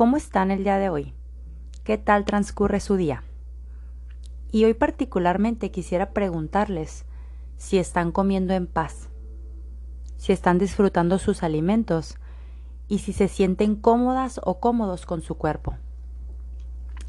¿Cómo 0.00 0.16
están 0.16 0.50
el 0.50 0.64
día 0.64 0.78
de 0.78 0.88
hoy? 0.88 1.12
¿Qué 1.84 1.98
tal 1.98 2.24
transcurre 2.24 2.80
su 2.80 2.96
día? 2.96 3.22
Y 4.50 4.64
hoy 4.64 4.72
particularmente 4.72 5.70
quisiera 5.70 6.12
preguntarles 6.14 7.04
si 7.58 7.76
están 7.76 8.10
comiendo 8.10 8.54
en 8.54 8.66
paz, 8.66 9.10
si 10.16 10.32
están 10.32 10.56
disfrutando 10.56 11.18
sus 11.18 11.42
alimentos 11.42 12.16
y 12.88 13.00
si 13.00 13.12
se 13.12 13.28
sienten 13.28 13.76
cómodas 13.76 14.40
o 14.42 14.58
cómodos 14.58 15.04
con 15.04 15.20
su 15.20 15.34
cuerpo. 15.34 15.76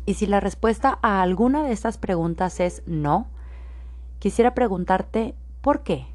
Y 0.05 0.15
si 0.15 0.25
la 0.25 0.41
respuesta 0.41 0.99
a 1.01 1.21
alguna 1.21 1.63
de 1.63 1.71
estas 1.71 1.97
preguntas 1.97 2.59
es 2.59 2.83
no, 2.87 3.29
quisiera 4.19 4.53
preguntarte 4.53 5.33
¿por 5.61 5.83
qué? 5.83 6.07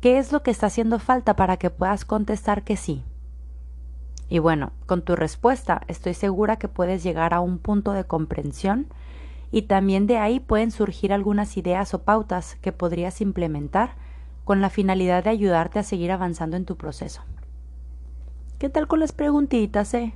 ¿Qué 0.00 0.18
es 0.18 0.32
lo 0.32 0.42
que 0.42 0.50
está 0.50 0.66
haciendo 0.66 0.98
falta 0.98 1.36
para 1.36 1.58
que 1.58 1.70
puedas 1.70 2.04
contestar 2.04 2.64
que 2.64 2.76
sí? 2.76 3.04
Y 4.28 4.40
bueno, 4.40 4.72
con 4.86 5.02
tu 5.02 5.14
respuesta 5.14 5.82
estoy 5.86 6.14
segura 6.14 6.56
que 6.56 6.68
puedes 6.68 7.02
llegar 7.02 7.32
a 7.32 7.40
un 7.40 7.58
punto 7.58 7.92
de 7.92 8.04
comprensión 8.04 8.86
y 9.52 9.62
también 9.62 10.06
de 10.06 10.18
ahí 10.18 10.40
pueden 10.40 10.72
surgir 10.72 11.12
algunas 11.12 11.56
ideas 11.56 11.94
o 11.94 12.02
pautas 12.02 12.56
que 12.56 12.72
podrías 12.72 13.20
implementar 13.20 13.94
con 14.44 14.60
la 14.60 14.70
finalidad 14.70 15.24
de 15.24 15.30
ayudarte 15.30 15.78
a 15.78 15.84
seguir 15.84 16.10
avanzando 16.10 16.56
en 16.56 16.64
tu 16.64 16.76
proceso. 16.76 17.22
¿Qué 18.58 18.68
tal 18.68 18.88
con 18.88 19.00
las 19.00 19.12
preguntitas, 19.12 19.94
eh? 19.94 20.14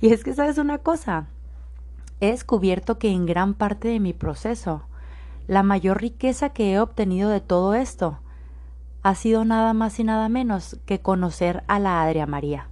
Y 0.00 0.12
es 0.12 0.22
que 0.22 0.34
sabes 0.34 0.58
una 0.58 0.78
cosa, 0.78 1.28
he 2.20 2.30
descubierto 2.32 2.98
que 2.98 3.10
en 3.10 3.24
gran 3.24 3.54
parte 3.54 3.88
de 3.88 4.00
mi 4.00 4.12
proceso, 4.12 4.82
la 5.46 5.62
mayor 5.62 6.00
riqueza 6.00 6.50
que 6.50 6.72
he 6.72 6.80
obtenido 6.80 7.30
de 7.30 7.40
todo 7.40 7.74
esto 7.74 8.18
ha 9.02 9.14
sido 9.14 9.44
nada 9.44 9.72
más 9.72 9.98
y 10.00 10.04
nada 10.04 10.28
menos 10.28 10.78
que 10.84 11.00
conocer 11.00 11.62
a 11.68 11.78
la 11.78 12.02
Adria 12.02 12.26
María 12.26 12.68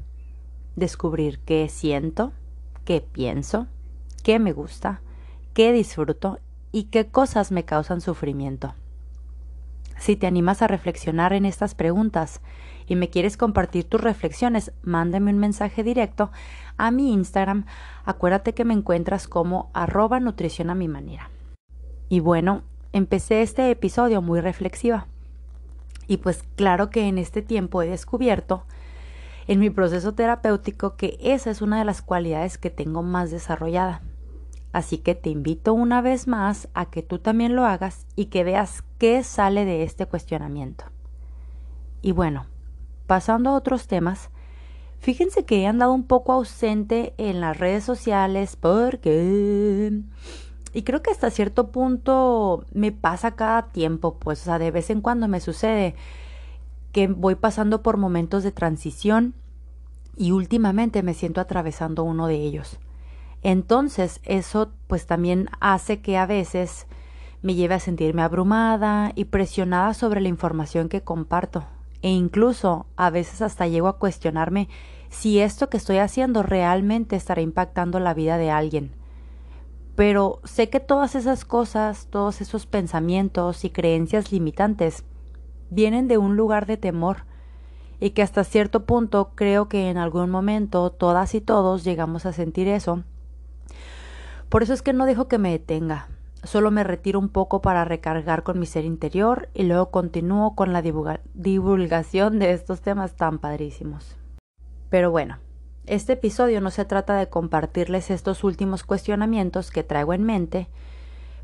descubrir 0.76 1.38
qué 1.40 1.68
siento, 1.68 2.32
qué 2.84 3.00
pienso, 3.00 3.66
qué 4.22 4.38
me 4.38 4.52
gusta, 4.52 5.00
qué 5.52 5.72
disfruto 5.72 6.38
y 6.72 6.84
qué 6.84 7.06
cosas 7.06 7.52
me 7.52 7.64
causan 7.64 8.00
sufrimiento. 8.00 8.74
Si 9.96 10.16
te 10.16 10.26
animas 10.26 10.60
a 10.60 10.66
reflexionar 10.66 11.32
en 11.32 11.46
estas 11.46 11.74
preguntas 11.74 12.40
y 12.86 12.96
me 12.96 13.10
quieres 13.10 13.36
compartir 13.36 13.84
tus 13.84 14.00
reflexiones, 14.00 14.72
mándame 14.82 15.30
un 15.30 15.38
mensaje 15.38 15.82
directo 15.82 16.30
a 16.76 16.90
mi 16.90 17.12
Instagram. 17.12 17.64
Acuérdate 18.04 18.54
que 18.54 18.64
me 18.64 18.74
encuentras 18.74 19.28
como 19.28 19.70
arroba 19.72 20.20
nutrición 20.20 20.70
a 20.70 20.74
mi 20.74 20.88
manera. 20.88 21.30
Y 22.08 22.20
bueno, 22.20 22.62
empecé 22.92 23.42
este 23.42 23.70
episodio 23.70 24.20
muy 24.20 24.40
reflexiva. 24.40 25.06
Y 26.06 26.18
pues 26.18 26.44
claro 26.56 26.90
que 26.90 27.08
en 27.08 27.18
este 27.18 27.40
tiempo 27.40 27.80
he 27.80 27.88
descubierto 27.88 28.64
en 29.46 29.60
mi 29.60 29.70
proceso 29.70 30.14
terapéutico 30.14 30.96
que 30.96 31.18
esa 31.20 31.50
es 31.50 31.62
una 31.62 31.78
de 31.78 31.84
las 31.84 32.02
cualidades 32.02 32.58
que 32.58 32.70
tengo 32.70 33.02
más 33.02 33.30
desarrollada. 33.30 34.02
Así 34.72 34.98
que 34.98 35.14
te 35.14 35.30
invito 35.30 35.72
una 35.72 36.00
vez 36.00 36.26
más 36.26 36.68
a 36.74 36.86
que 36.86 37.02
tú 37.02 37.20
también 37.20 37.54
lo 37.54 37.64
hagas 37.64 38.06
y 38.16 38.26
que 38.26 38.42
veas 38.42 38.82
qué 38.98 39.22
sale 39.22 39.64
de 39.64 39.84
este 39.84 40.06
cuestionamiento. 40.06 40.86
Y 42.02 42.12
bueno, 42.12 42.46
pasando 43.06 43.50
a 43.50 43.54
otros 43.54 43.86
temas, 43.86 44.30
fíjense 44.98 45.44
que 45.44 45.62
he 45.62 45.66
andado 45.66 45.92
un 45.92 46.04
poco 46.04 46.32
ausente 46.32 47.14
en 47.18 47.40
las 47.40 47.56
redes 47.56 47.84
sociales 47.84 48.56
porque... 48.56 50.02
Y 50.72 50.82
creo 50.82 51.02
que 51.02 51.12
hasta 51.12 51.30
cierto 51.30 51.70
punto 51.70 52.64
me 52.72 52.90
pasa 52.90 53.36
cada 53.36 53.68
tiempo, 53.68 54.18
pues, 54.18 54.42
o 54.42 54.44
sea, 54.46 54.58
de 54.58 54.72
vez 54.72 54.90
en 54.90 55.02
cuando 55.02 55.28
me 55.28 55.38
sucede 55.38 55.94
que 56.90 57.06
voy 57.06 57.36
pasando 57.36 57.80
por 57.80 57.96
momentos 57.96 58.42
de 58.42 58.50
transición 58.50 59.34
y 60.16 60.32
últimamente 60.32 61.02
me 61.02 61.14
siento 61.14 61.40
atravesando 61.40 62.04
uno 62.04 62.26
de 62.26 62.36
ellos. 62.36 62.78
Entonces 63.42 64.20
eso 64.24 64.72
pues 64.86 65.06
también 65.06 65.48
hace 65.60 66.00
que 66.00 66.16
a 66.16 66.26
veces 66.26 66.86
me 67.42 67.54
lleve 67.54 67.74
a 67.74 67.80
sentirme 67.80 68.22
abrumada 68.22 69.12
y 69.14 69.26
presionada 69.26 69.92
sobre 69.92 70.20
la 70.20 70.28
información 70.28 70.88
que 70.88 71.02
comparto 71.02 71.64
e 72.00 72.10
incluso 72.10 72.86
a 72.96 73.10
veces 73.10 73.42
hasta 73.42 73.66
llego 73.66 73.88
a 73.88 73.98
cuestionarme 73.98 74.68
si 75.08 75.40
esto 75.40 75.70
que 75.70 75.76
estoy 75.76 75.98
haciendo 75.98 76.42
realmente 76.42 77.16
estará 77.16 77.40
impactando 77.40 78.00
la 78.00 78.14
vida 78.14 78.36
de 78.36 78.50
alguien. 78.50 78.92
Pero 79.94 80.40
sé 80.44 80.70
que 80.70 80.80
todas 80.80 81.14
esas 81.14 81.44
cosas, 81.44 82.08
todos 82.10 82.40
esos 82.40 82.66
pensamientos 82.66 83.64
y 83.64 83.70
creencias 83.70 84.32
limitantes 84.32 85.04
vienen 85.70 86.08
de 86.08 86.18
un 86.18 86.36
lugar 86.36 86.66
de 86.66 86.76
temor 86.76 87.24
y 88.00 88.10
que 88.10 88.22
hasta 88.22 88.44
cierto 88.44 88.84
punto 88.84 89.32
creo 89.34 89.68
que 89.68 89.90
en 89.90 89.96
algún 89.96 90.30
momento 90.30 90.90
todas 90.90 91.34
y 91.34 91.40
todos 91.40 91.84
llegamos 91.84 92.26
a 92.26 92.32
sentir 92.32 92.68
eso. 92.68 93.02
Por 94.48 94.62
eso 94.62 94.72
es 94.72 94.82
que 94.82 94.92
no 94.92 95.06
dejo 95.06 95.28
que 95.28 95.38
me 95.38 95.50
detenga, 95.50 96.08
solo 96.42 96.70
me 96.70 96.84
retiro 96.84 97.18
un 97.18 97.28
poco 97.28 97.60
para 97.62 97.84
recargar 97.84 98.42
con 98.42 98.58
mi 98.58 98.66
ser 98.66 98.84
interior 98.84 99.48
y 99.54 99.64
luego 99.64 99.90
continúo 99.90 100.54
con 100.54 100.72
la 100.72 100.82
divulgación 100.82 102.38
de 102.38 102.52
estos 102.52 102.80
temas 102.80 103.16
tan 103.16 103.38
padrísimos. 103.38 104.16
Pero 104.90 105.10
bueno, 105.10 105.38
este 105.86 106.12
episodio 106.12 106.60
no 106.60 106.70
se 106.70 106.84
trata 106.84 107.16
de 107.16 107.28
compartirles 107.28 108.10
estos 108.10 108.44
últimos 108.44 108.84
cuestionamientos 108.84 109.70
que 109.70 109.82
traigo 109.82 110.14
en 110.14 110.22
mente, 110.22 110.68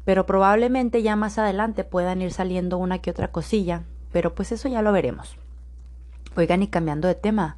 pero 0.05 0.25
probablemente 0.25 1.03
ya 1.03 1.17
más 1.17 1.39
adelante 1.39 1.85
puedan 1.85 2.23
ir 2.23 2.33
saliendo 2.33 2.79
una 2.79 2.99
que 2.99 3.11
otra 3.11 3.33
cosilla 3.33 3.85
pero 4.13 4.35
pues 4.35 4.53
eso 4.53 4.69
ya 4.69 4.83
lo 4.83 4.93
veremos. 4.93 5.37
Oigan, 6.37 6.63
y 6.63 6.69
cambiando 6.69 7.09
de 7.09 7.17
tema, 7.17 7.57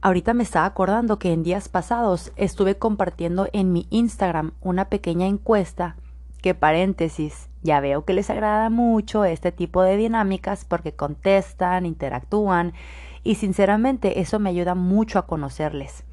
ahorita 0.00 0.32
me 0.32 0.42
estaba 0.42 0.66
acordando 0.66 1.18
que 1.18 1.32
en 1.32 1.42
días 1.42 1.68
pasados 1.68 2.32
estuve 2.36 2.76
compartiendo 2.76 3.48
en 3.52 3.72
mi 3.72 3.86
Instagram 3.90 4.52
una 4.62 4.86
pequeña 4.86 5.26
encuesta 5.26 5.96
que 6.40 6.54
paréntesis, 6.54 7.48
ya 7.62 7.80
veo 7.80 8.04
que 8.04 8.14
les 8.14 8.30
agrada 8.30 8.70
mucho 8.70 9.24
este 9.24 9.52
tipo 9.52 9.82
de 9.82 9.96
dinámicas 9.96 10.64
porque 10.64 10.92
contestan, 10.92 11.84
interactúan 11.84 12.72
y 13.22 13.34
sinceramente 13.34 14.20
eso 14.20 14.38
me 14.38 14.50
ayuda 14.50 14.74
mucho 14.74 15.18
a 15.18 15.26
conocerles. 15.26 16.04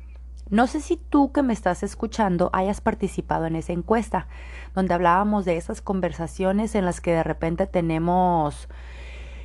No 0.50 0.68
sé 0.68 0.82
si 0.82 0.98
tú 0.98 1.32
que 1.32 1.42
me 1.42 1.54
estás 1.54 1.84
escuchando 1.84 2.50
hayas 2.52 2.82
participado 2.82 3.46
en 3.46 3.56
esa 3.56 3.72
encuesta, 3.72 4.28
donde 4.76 4.94
hablábamos 4.94 5.46
de 5.46 5.56
esas 5.56 5.82
conversaciones 5.82 6.76
en 6.76 6.84
las 6.84 7.00
que 7.00 7.12
de 7.12 7.24
repente 7.24 7.66
tenemos 7.66 8.68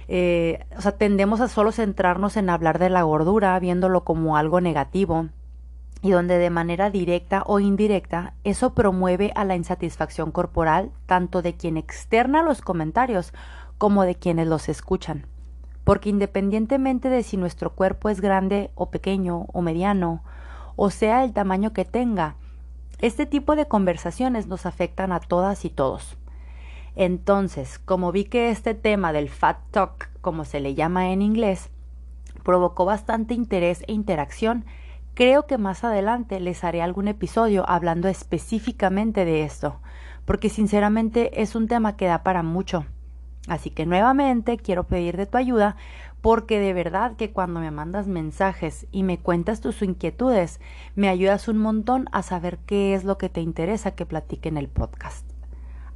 eh, 0.09 0.65
o 0.77 0.81
sea, 0.81 0.93
tendemos 0.93 1.41
a 1.41 1.49
solo 1.49 1.71
centrarnos 1.71 2.37
en 2.39 2.49
hablar 2.49 2.79
de 2.79 2.89
la 2.89 3.03
gordura, 3.03 3.59
viéndolo 3.59 4.05
como 4.05 4.37
algo 4.37 4.61
negativo, 4.61 5.29
y 6.01 6.11
donde 6.11 6.39
de 6.39 6.51
manera 6.51 6.91
directa 6.91 7.43
o 7.47 7.61
indirecta 7.61 8.35
eso 8.45 8.73
promueve 8.75 9.33
a 9.35 9.45
la 9.45 9.57
insatisfacción 9.57 10.31
corporal 10.31 10.93
tanto 11.07 11.43
de 11.43 11.55
quien 11.55 11.77
externa 11.77 12.43
los 12.43 12.63
comentarios 12.63 13.33
como 13.79 14.05
de 14.05 14.15
quienes 14.15 14.47
los 14.47 14.69
escuchan. 14.69 15.27
Porque 15.85 16.11
independientemente 16.11 17.09
de 17.09 17.23
si 17.23 17.37
nuestro 17.37 17.71
cuerpo 17.71 18.09
es 18.09 18.21
grande 18.21 18.71
o 18.75 18.91
pequeño 18.91 19.47
o 19.53 19.61
mediano, 19.61 20.23
o 20.77 20.91
sea 20.91 21.25
el 21.25 21.33
tamaño 21.33 21.73
que 21.73 21.85
tenga, 21.85 22.37
este 23.01 23.27
tipo 23.27 23.57
de 23.57 23.67
conversaciones 23.67 24.47
nos 24.47 24.67
afectan 24.67 25.13
a 25.13 25.21
todas 25.21 25.65
y 25.65 25.71
todos. 25.71 26.17
Entonces, 27.01 27.79
como 27.79 28.11
vi 28.11 28.25
que 28.25 28.51
este 28.51 28.75
tema 28.75 29.13
del 29.13 29.29
Fat 29.29 29.59
Talk, 29.71 30.11
como 30.21 30.45
se 30.45 30.59
le 30.59 30.75
llama 30.75 31.13
en 31.13 31.23
inglés, 31.23 31.71
provocó 32.43 32.85
bastante 32.85 33.35
interés 33.35 33.85
e 33.87 33.93
interacción, 33.93 34.65
creo 35.15 35.47
que 35.47 35.59
más 35.59 35.85
adelante 35.85 36.41
les 36.41 36.65
haré 36.65 36.83
algún 36.83 37.07
episodio 37.07 37.65
hablando 37.71 38.09
específicamente 38.09 39.25
de 39.25 39.45
esto, 39.45 39.79
porque 40.25 40.49
sinceramente 40.49 41.41
es 41.41 41.55
un 41.55 41.69
tema 41.69 41.97
que 41.97 42.07
da 42.07 42.25
para 42.25 42.43
mucho. 42.43 42.85
Así 43.47 43.71
que 43.71 43.87
nuevamente 43.87 44.57
quiero 44.57 44.89
pedir 44.89 45.17
de 45.17 45.27
tu 45.27 45.39
ayuda 45.39 45.77
porque 46.21 46.59
de 46.59 46.73
verdad 46.73 47.15
que 47.15 47.31
cuando 47.31 47.61
me 47.61 47.71
mandas 47.71 48.09
mensajes 48.09 48.89
y 48.91 49.05
me 49.05 49.19
cuentas 49.21 49.61
tus 49.61 49.83
inquietudes, 49.83 50.59
me 50.97 51.09
ayudas 51.09 51.47
un 51.47 51.59
montón 51.59 52.07
a 52.11 52.25
saber 52.25 52.59
qué 52.67 52.95
es 52.95 53.05
lo 53.05 53.19
que 53.19 53.29
te 53.29 53.41
interesa 53.41 53.93
que 53.93 54.05
platique 54.05 54.49
en 54.49 54.57
el 54.57 54.67
podcast. 54.67 55.28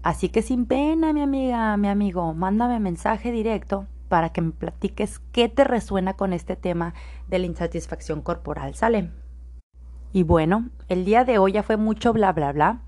Así 0.03 0.29
que 0.29 0.43
sin 0.43 0.67
pena, 0.67 1.13
mi 1.13 1.23
amiga, 1.23 1.77
mi 1.77 1.89
amigo, 1.89 2.35
mándame 2.35 2.81
mensaje 2.81 3.31
directo 3.31 3.87
para 4.09 4.31
que 4.31 4.43
me 4.43 4.51
platiques 4.51 5.21
qué 5.31 5.49
te 5.49 5.65
resuena 5.65 6.15
con 6.15 6.33
este 6.33 6.57
tema 6.57 6.93
de 7.29 7.39
la 7.39 7.47
insatisfacción 7.47 8.21
corporal. 8.21 8.75
¿Sale? 8.75 9.11
Y 10.13 10.25
bueno, 10.25 10.69
el 10.89 11.05
día 11.05 11.25
de 11.25 11.39
hoy 11.39 11.53
ya 11.53 11.63
fue 11.63 11.77
mucho 11.77 12.13
bla 12.13 12.33
bla 12.33 12.53
bla, 12.53 12.83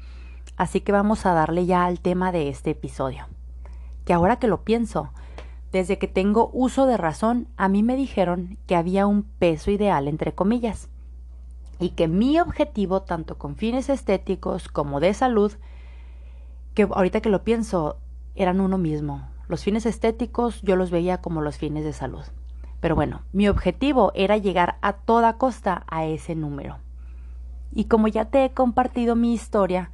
así 0.57 0.81
que 0.81 0.93
vamos 0.93 1.25
a 1.25 1.33
darle 1.33 1.67
ya 1.67 1.87
al 1.87 2.01
tema 2.01 2.33
de 2.33 2.49
este 2.49 2.71
episodio. 2.71 3.27
Que 4.05 4.13
ahora 4.13 4.39
que 4.39 4.49
lo 4.49 4.65
pienso, 4.65 5.11
desde 5.73 5.99
que 5.99 6.09
tengo 6.09 6.51
uso 6.53 6.85
de 6.85 6.97
razón, 6.97 7.49
a 7.57 7.69
mí 7.69 7.83
me 7.83 7.97
dijeron 7.97 8.59
que 8.67 8.77
había 8.77 9.07
un 9.07 9.23
peso 9.23 9.71
ideal 9.71 10.09
entre 10.09 10.35
comillas 10.35 10.89
y 11.79 11.91
que 11.91 12.09
mi 12.09 12.39
objetivo, 12.39 13.03
tanto 13.03 13.39
con 13.39 13.57
fines 13.57 13.89
estéticos 13.89 14.69
como 14.69 15.01
de 15.01 15.15
salud, 15.15 15.53
que 16.75 16.83
ahorita 16.83 17.21
que 17.21 17.31
lo 17.31 17.45
pienso, 17.45 17.99
eran 18.35 18.61
uno 18.61 18.79
mismo. 18.79 19.29
Los 19.49 19.63
fines 19.63 19.87
estéticos 19.87 20.61
yo 20.63 20.77
los 20.77 20.91
veía 20.91 21.21
como 21.21 21.41
los 21.41 21.57
fines 21.57 21.85
de 21.85 21.93
salud. 21.93 22.25
Pero 22.81 22.95
bueno, 22.95 23.23
mi 23.33 23.49
objetivo 23.49 24.13
era 24.15 24.37
llegar 24.37 24.77
a 24.83 24.95
toda 24.95 25.39
costa 25.39 25.85
a 25.87 26.05
ese 26.05 26.35
número. 26.35 26.79
Y 27.73 27.85
como 27.85 28.09
ya 28.09 28.27
te 28.27 28.45
he 28.45 28.51
compartido 28.53 29.17
mi 29.17 29.33
historia, 29.33 29.91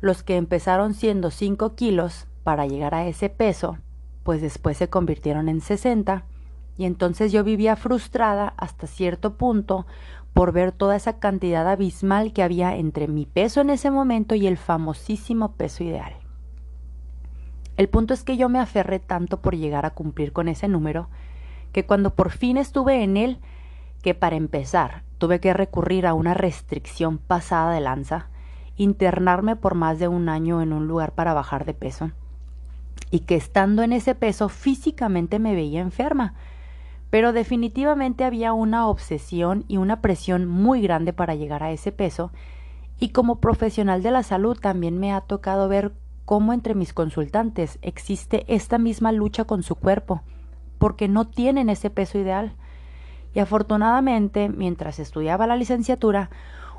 los 0.00 0.22
que 0.22 0.36
empezaron 0.36 0.94
siendo 0.94 1.30
5 1.30 1.74
kilos 1.74 2.26
para 2.44 2.66
llegar 2.66 2.94
a 2.94 3.06
ese 3.06 3.28
peso, 3.28 3.78
pues 4.24 4.40
después 4.40 4.76
se 4.76 4.88
convirtieron 4.88 5.48
en 5.48 5.60
60 5.60 6.24
y 6.76 6.84
entonces 6.84 7.32
yo 7.32 7.44
vivía 7.44 7.76
frustrada 7.76 8.54
hasta 8.56 8.86
cierto 8.86 9.36
punto 9.36 9.86
por 10.32 10.52
ver 10.52 10.72
toda 10.72 10.96
esa 10.96 11.18
cantidad 11.18 11.68
abismal 11.68 12.32
que 12.32 12.42
había 12.42 12.76
entre 12.76 13.08
mi 13.08 13.26
peso 13.26 13.60
en 13.60 13.70
ese 13.70 13.90
momento 13.90 14.34
y 14.34 14.46
el 14.46 14.56
famosísimo 14.56 15.52
peso 15.52 15.84
ideal. 15.84 16.14
El 17.76 17.88
punto 17.88 18.14
es 18.14 18.24
que 18.24 18.36
yo 18.36 18.48
me 18.48 18.58
aferré 18.58 18.98
tanto 18.98 19.40
por 19.40 19.56
llegar 19.56 19.86
a 19.86 19.90
cumplir 19.90 20.32
con 20.32 20.48
ese 20.48 20.68
número 20.68 21.08
que 21.72 21.86
cuando 21.86 22.14
por 22.14 22.30
fin 22.30 22.56
estuve 22.56 23.02
en 23.02 23.16
él, 23.16 23.38
que 24.02 24.14
para 24.14 24.36
empezar 24.36 25.04
tuve 25.18 25.40
que 25.40 25.54
recurrir 25.54 26.06
a 26.06 26.14
una 26.14 26.34
restricción 26.34 27.18
pasada 27.18 27.72
de 27.72 27.80
lanza, 27.80 28.28
internarme 28.76 29.56
por 29.56 29.74
más 29.74 29.98
de 29.98 30.08
un 30.08 30.28
año 30.28 30.60
en 30.60 30.72
un 30.72 30.88
lugar 30.88 31.12
para 31.12 31.34
bajar 31.34 31.64
de 31.64 31.74
peso, 31.74 32.10
y 33.10 33.20
que 33.20 33.36
estando 33.36 33.82
en 33.82 33.92
ese 33.92 34.14
peso 34.14 34.48
físicamente 34.48 35.38
me 35.38 35.54
veía 35.54 35.80
enferma, 35.80 36.34
pero 37.12 37.34
definitivamente 37.34 38.24
había 38.24 38.54
una 38.54 38.88
obsesión 38.88 39.66
y 39.68 39.76
una 39.76 40.00
presión 40.00 40.48
muy 40.48 40.80
grande 40.80 41.12
para 41.12 41.34
llegar 41.34 41.62
a 41.62 41.70
ese 41.70 41.92
peso, 41.92 42.32
y 42.98 43.10
como 43.10 43.38
profesional 43.38 44.02
de 44.02 44.10
la 44.10 44.22
salud 44.22 44.58
también 44.58 44.98
me 44.98 45.12
ha 45.12 45.20
tocado 45.20 45.68
ver 45.68 45.92
cómo 46.24 46.54
entre 46.54 46.74
mis 46.74 46.94
consultantes 46.94 47.78
existe 47.82 48.46
esta 48.48 48.78
misma 48.78 49.12
lucha 49.12 49.44
con 49.44 49.62
su 49.62 49.74
cuerpo, 49.74 50.22
porque 50.78 51.06
no 51.06 51.26
tienen 51.26 51.68
ese 51.68 51.90
peso 51.90 52.16
ideal. 52.16 52.54
Y 53.34 53.40
afortunadamente, 53.40 54.48
mientras 54.48 54.98
estudiaba 54.98 55.46
la 55.46 55.56
licenciatura, 55.56 56.30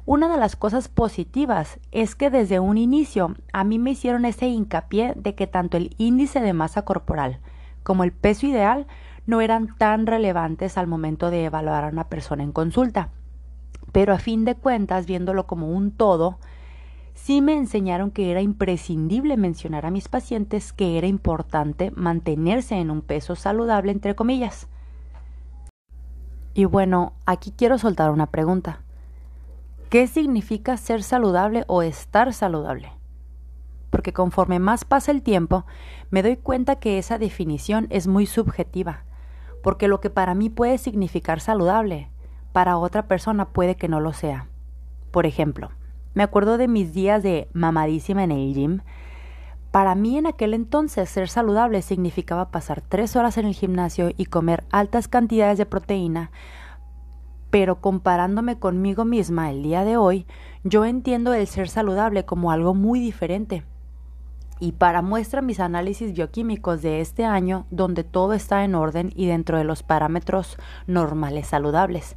una 0.08 0.30
de 0.30 0.40
las 0.40 0.56
cosas 0.56 0.88
positivas 0.88 1.80
es 1.92 2.16
que 2.16 2.32
desde 2.32 2.60
un 2.60 2.80
inicio 2.80 3.36
a 3.54 3.64
mí 3.64 3.78
me 3.78 3.92
hicieron 3.92 4.26
ese 4.26 4.48
hincapié 4.48 5.14
de 5.16 5.36
que 5.36 5.46
tanto 5.46 5.78
el 5.78 5.94
índice 6.00 6.40
de 6.42 6.54
masa 6.54 6.86
corporal 6.86 7.38
como 7.84 8.04
el 8.04 8.12
peso 8.12 8.48
ideal 8.48 8.88
no 9.26 9.42
eran 9.42 9.76
tan 9.78 10.06
relevantes 10.06 10.78
al 10.78 10.88
momento 10.88 11.30
de 11.30 11.46
evaluar 11.46 11.86
a 11.86 11.90
una 11.90 12.10
persona 12.10 12.44
en 12.44 12.52
consulta. 12.52 13.10
Pero 13.92 14.14
a 14.14 14.20
fin 14.20 14.44
de 14.46 14.56
cuentas, 14.56 15.06
viéndolo 15.06 15.46
como 15.48 15.70
un 15.70 15.92
todo, 15.92 16.40
sí 17.14 17.42
me 17.42 17.56
enseñaron 17.56 18.12
que 18.12 18.32
era 18.32 18.42
imprescindible 18.42 19.38
mencionar 19.38 19.86
a 19.86 19.92
mis 19.92 20.10
pacientes 20.10 20.74
que 20.74 20.98
era 20.98 21.08
importante 21.08 21.92
mantenerse 21.96 22.76
en 22.76 22.92
un 22.92 23.02
peso 23.02 23.36
saludable, 23.36 23.92
entre 23.92 24.16
comillas. 24.16 24.68
Y 26.54 26.66
bueno, 26.66 27.14
aquí 27.26 27.52
quiero 27.56 27.78
soltar 27.78 28.12
una 28.12 28.28
pregunta. 28.28 28.82
¿Qué 29.90 30.08
significa 30.08 30.76
ser 30.78 31.04
saludable 31.04 31.66
o 31.68 31.82
estar 31.82 32.34
saludable? 32.34 32.92
Porque 33.90 34.12
conforme 34.12 34.58
más 34.58 34.86
pasa 34.86 35.12
el 35.12 35.22
tiempo, 35.22 35.66
me 36.10 36.24
doy 36.24 36.36
cuenta 36.36 36.78
que 36.78 36.98
esa 36.98 37.20
definición 37.20 37.86
es 37.92 38.08
muy 38.08 38.26
subjetiva, 38.26 39.06
porque 39.64 39.88
lo 39.88 40.00
que 40.00 40.12
para 40.12 40.36
mí 40.36 40.52
puede 40.52 40.78
significar 40.78 41.40
saludable, 41.40 42.10
para 42.52 42.78
otra 42.78 43.08
persona 43.08 43.46
puede 43.46 43.76
que 43.76 43.88
no 43.88 44.00
lo 44.00 44.14
sea. 44.14 44.46
Por 45.10 45.26
ejemplo, 45.26 45.72
me 46.14 46.22
acuerdo 46.22 46.60
de 46.60 46.68
mis 46.68 46.94
días 46.94 47.24
de 47.24 47.48
mamadísima 47.54 48.24
en 48.24 48.32
el 48.32 48.54
gym, 48.54 48.82
para 49.72 49.96
mí 49.96 50.20
en 50.20 50.28
aquel 50.28 50.54
entonces 50.54 51.10
ser 51.10 51.30
saludable 51.30 51.82
significaba 51.82 52.52
pasar 52.52 52.82
tres 52.82 53.16
horas 53.16 53.40
en 53.40 53.48
el 53.48 53.56
gimnasio 53.56 54.12
y 54.16 54.26
comer 54.26 54.64
altas 54.70 55.08
cantidades 55.08 55.58
de 55.58 55.66
proteína, 55.66 56.30
pero 57.50 57.82
comparándome 57.82 58.60
conmigo 58.60 59.04
misma 59.04 59.50
el 59.50 59.64
día 59.64 59.84
de 59.84 59.98
hoy, 59.98 60.28
yo 60.64 60.86
entiendo 60.86 61.34
el 61.34 61.48
ser 61.48 61.70
saludable 61.70 62.24
como 62.24 62.52
algo 62.52 62.76
muy 62.76 63.00
diferente. 63.00 63.64
Y 64.64 64.72
para 64.72 65.02
muestra 65.02 65.42
mis 65.42 65.60
análisis 65.60 66.14
bioquímicos 66.14 66.82
de 66.82 67.02
este 67.02 67.26
año, 67.26 67.66
donde 67.70 68.06
todo 68.06 68.32
está 68.32 68.64
en 68.64 68.76
orden 68.76 69.12
y 69.14 69.26
dentro 69.26 69.58
de 69.58 69.66
los 69.66 69.84
parámetros 69.84 70.56
normales 70.88 71.48
saludables. 71.48 72.16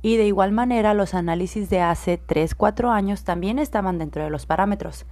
Y 0.00 0.16
de 0.16 0.26
igual 0.26 0.52
manera 0.52 0.94
los 0.94 1.12
análisis 1.12 1.68
de 1.68 1.82
hace 1.82 2.18
3-4 2.18 2.90
años 2.90 3.24
también 3.24 3.58
estaban 3.58 3.98
dentro 3.98 4.24
de 4.24 4.30
los 4.30 4.46
parámetros. 4.46 5.04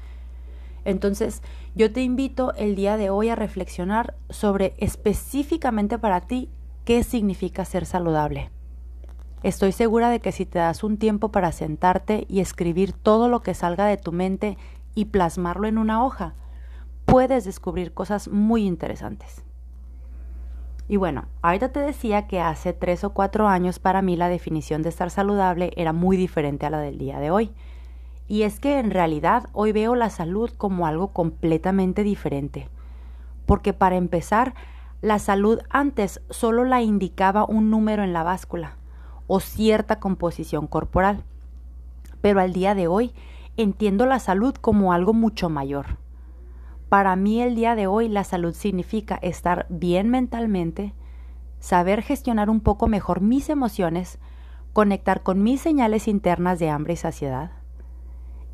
Entonces, 0.87 1.43
yo 1.75 1.93
te 1.93 2.00
invito 2.00 2.55
el 2.55 2.76
día 2.76 2.96
de 2.96 3.11
hoy 3.11 3.28
a 3.28 3.37
reflexionar 3.37 4.14
sobre 4.31 4.72
específicamente 4.78 5.99
para 5.99 6.22
ti 6.22 6.49
qué 6.87 7.02
significa 7.02 7.66
ser 7.66 7.84
saludable. 7.84 8.50
Estoy 9.43 9.72
segura 9.72 10.08
de 10.08 10.20
que 10.20 10.32
si 10.32 10.46
te 10.46 10.61
das 10.61 10.82
un 10.82 10.96
tiempo 10.96 11.28
para 11.28 11.52
sentarte 11.52 12.25
y 12.26 12.40
escribir 12.40 12.94
todo 12.94 13.28
lo 13.28 13.43
que 13.43 13.52
salga 13.52 13.84
de 13.84 13.99
tu 13.99 14.12
mente 14.12 14.56
y 14.94 15.05
plasmarlo 15.05 15.69
en 15.69 15.76
una 15.76 16.02
hoja, 16.02 16.32
puedes 17.05 17.45
descubrir 17.45 17.93
cosas 17.93 18.29
muy 18.29 18.67
interesantes. 18.67 19.45
Y 20.87 20.97
bueno, 20.97 21.25
ahorita 21.41 21.71
te 21.71 21.81
decía 21.81 22.27
que 22.27 22.41
hace 22.41 22.73
tres 22.73 23.05
o 23.05 23.11
cuatro 23.11 23.49
años 23.49 23.79
para 23.79 24.03
mí 24.03 24.17
la 24.17 24.29
definición 24.29 24.83
de 24.83 24.91
estar 24.91 25.11
saludable 25.11 25.73
era 25.77 25.93
muy 25.93 26.17
diferente 26.17 26.67
a 26.67 26.71
la 26.71 26.79
del 26.79 26.99
día 26.99 27.21
de 27.21 27.31
hoy. 27.31 27.53
Y 28.29 28.43
es 28.43 28.61
que 28.61 28.79
en 28.79 28.91
realidad 28.91 29.49
hoy 29.53 29.73
veo 29.73 29.95
la 29.95 30.11
salud 30.11 30.51
como 30.51 30.87
algo 30.87 31.09
completamente 31.09 32.03
diferente. 32.03 32.69
Porque 33.47 33.73
para 33.73 33.97
empezar, 33.97 34.55
la 35.00 35.19
salud 35.19 35.61
antes 35.71 36.21
solo 36.31 36.65
la 36.65 36.83
indicaba 36.83 37.45
un 37.45 37.71
número 37.71 38.03
en 38.03 38.12
la 38.12 38.23
báscula 38.23 38.77
o 39.27 39.41
cierta 39.41 40.00
composición 40.00 40.67
corporal. 40.67 41.25
Pero 42.21 42.41
al 42.41 42.53
día 42.53 42.75
de 42.75 42.89
hoy 42.89 43.15
entiendo 43.57 44.07
la 44.07 44.19
salud 44.19 44.55
como 44.55 44.93
algo 44.93 45.12
mucho 45.14 45.49
mayor. 45.49 46.03
Para 46.88 47.17
mí 47.17 47.41
el 47.41 47.55
día 47.55 47.75
de 47.75 47.87
hoy 47.87 48.09
la 48.09 48.25
salud 48.25 48.55
significa 48.55 49.17
estar 49.17 49.67
bien 49.69 50.11
mentalmente, 50.11 50.95
saber 51.61 52.03
gestionar 52.03 52.50
un 52.50 52.61
poco 52.61 52.87
mejor 52.87 53.21
mis 53.21 53.49
emociones, 53.49 54.19
conectar 54.73 55.23
con 55.23 55.43
mis 55.43 55.61
señales 55.61 56.09
internas 56.09 56.59
de 56.59 56.71
hambre 56.71 56.95
y 56.95 56.97
saciedad, 56.97 57.50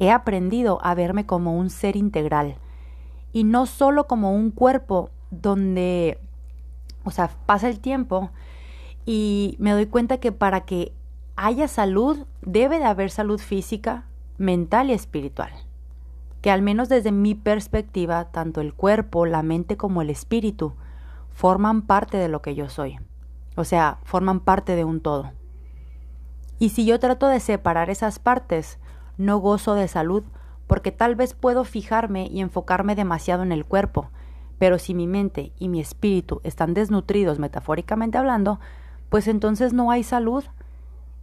He 0.01 0.11
aprendido 0.11 0.79
a 0.83 0.95
verme 0.95 1.27
como 1.27 1.59
un 1.59 1.69
ser 1.69 1.95
integral 1.95 2.57
y 3.35 3.45
no 3.45 3.67
solo 3.67 4.07
como 4.07 4.35
un 4.35 4.51
cuerpo 4.51 5.11
donde, 5.31 6.19
o 7.05 7.11
sea, 7.11 7.29
pasa 7.45 7.69
el 7.69 7.81
tiempo 7.81 8.31
y 9.05 9.57
me 9.59 9.73
doy 9.73 9.85
cuenta 9.85 10.17
que 10.17 10.33
para 10.33 10.63
que 10.63 10.95
haya 11.37 11.69
salud 11.69 12.27
debe 12.41 12.79
de 12.79 12.87
haber 12.87 13.11
salud 13.11 13.39
física, 13.39 14.07
mental 14.39 14.89
y 14.89 14.95
espiritual. 14.95 15.51
Que 16.41 16.51
al 16.51 16.63
menos 16.63 16.89
desde 16.89 17.13
mi 17.13 17.35
perspectiva, 17.35 18.31
tanto 18.31 18.61
el 18.61 18.75
cuerpo, 18.75 19.27
la 19.27 19.43
mente 19.43 19.77
como 19.77 20.03
el 20.03 20.11
espíritu 20.11 20.75
forman 21.31 21.83
parte 21.83 22.17
de 22.17 22.29
lo 22.29 22.43
que 22.43 22.55
yo 22.55 22.69
soy. 22.69 22.99
O 23.57 23.65
sea, 23.65 23.99
forman 24.05 24.41
parte 24.41 24.77
de 24.77 24.85
un 24.85 25.01
todo. 25.01 25.33
Y 26.59 26.71
si 26.71 26.85
yo 26.85 26.99
trato 26.99 27.29
de 27.29 27.41
separar 27.41 27.91
esas 27.91 28.19
partes, 28.19 28.79
no 29.17 29.39
gozo 29.39 29.75
de 29.75 29.89
salud 29.89 30.25
porque 30.67 30.93
tal 30.93 31.17
vez 31.17 31.35
puedo 31.35 31.65
fijarme 31.65 32.29
y 32.29 32.41
enfocarme 32.41 32.95
demasiado 32.95 33.43
en 33.43 33.51
el 33.51 33.65
cuerpo, 33.65 34.11
pero 34.59 34.79
si 34.79 34.95
mi 34.95 35.07
mente 35.09 35.53
y 35.59 35.69
mi 35.69 35.81
espíritu 35.81 36.41
están 36.45 36.75
desnutridos 36.75 37.39
metafóricamente 37.41 38.19
hablando, 38.19 38.61
pues 39.09 39.27
entonces 39.27 39.73
no 39.73 39.91
hay 39.91 40.05
salud. 40.05 40.45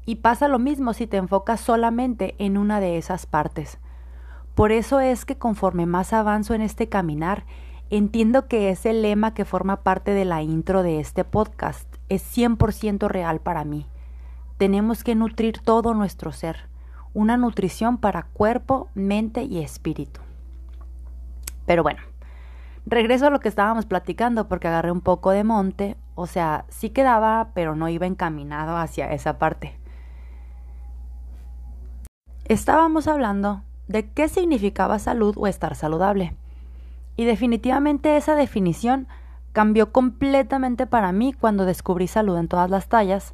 Y 0.05 0.15
pasa 0.15 0.47
lo 0.47 0.59
mismo 0.59 0.93
si 0.93 1.07
te 1.07 1.17
enfocas 1.17 1.61
solamente 1.61 2.35
en 2.39 2.57
una 2.57 2.79
de 2.79 2.97
esas 2.97 3.25
partes. 3.25 3.79
Por 4.57 4.71
eso 4.71 4.99
es 4.99 5.23
que 5.23 5.37
conforme 5.37 5.85
más 5.85 6.13
avanzo 6.13 6.55
en 6.55 6.61
este 6.63 6.89
caminar, 6.89 7.45
entiendo 7.91 8.47
que 8.47 8.71
ese 8.71 8.91
lema 8.91 9.35
que 9.35 9.45
forma 9.45 9.83
parte 9.83 10.15
de 10.15 10.25
la 10.25 10.41
intro 10.41 10.81
de 10.81 10.99
este 10.99 11.23
podcast 11.23 11.87
es 12.09 12.23
100% 12.35 13.07
real 13.07 13.39
para 13.39 13.63
mí. 13.65 13.85
Tenemos 14.57 15.03
que 15.03 15.13
nutrir 15.13 15.59
todo 15.59 15.93
nuestro 15.93 16.31
ser 16.31 16.69
una 17.13 17.37
nutrición 17.37 17.99
para 17.99 18.23
cuerpo, 18.23 18.89
mente 18.95 19.43
y 19.43 19.59
espíritu. 19.59 20.21
Pero 21.67 21.83
bueno, 21.83 22.01
regreso 22.87 23.27
a 23.27 23.29
lo 23.29 23.39
que 23.39 23.49
estábamos 23.49 23.85
platicando 23.85 24.47
porque 24.47 24.69
agarré 24.69 24.91
un 24.91 25.01
poco 25.01 25.29
de 25.29 25.43
monte, 25.43 25.97
o 26.15 26.25
sea, 26.25 26.65
sí 26.69 26.89
quedaba, 26.89 27.49
pero 27.53 27.75
no 27.75 27.89
iba 27.89 28.07
encaminado 28.07 28.75
hacia 28.75 29.11
esa 29.11 29.37
parte. 29.37 29.79
Estábamos 32.45 33.07
hablando 33.07 33.61
de 33.87 34.09
qué 34.09 34.27
significaba 34.27 34.99
salud 34.99 35.35
o 35.37 35.47
estar 35.47 35.75
saludable. 35.75 36.35
Y 37.15 37.25
definitivamente 37.25 38.15
esa 38.17 38.35
definición 38.35 39.07
cambió 39.53 39.91
completamente 39.91 40.85
para 40.85 41.11
mí 41.11 41.33
cuando 41.33 41.65
descubrí 41.65 42.07
salud 42.07 42.37
en 42.37 42.47
todas 42.47 42.69
las 42.69 42.87
tallas 42.89 43.33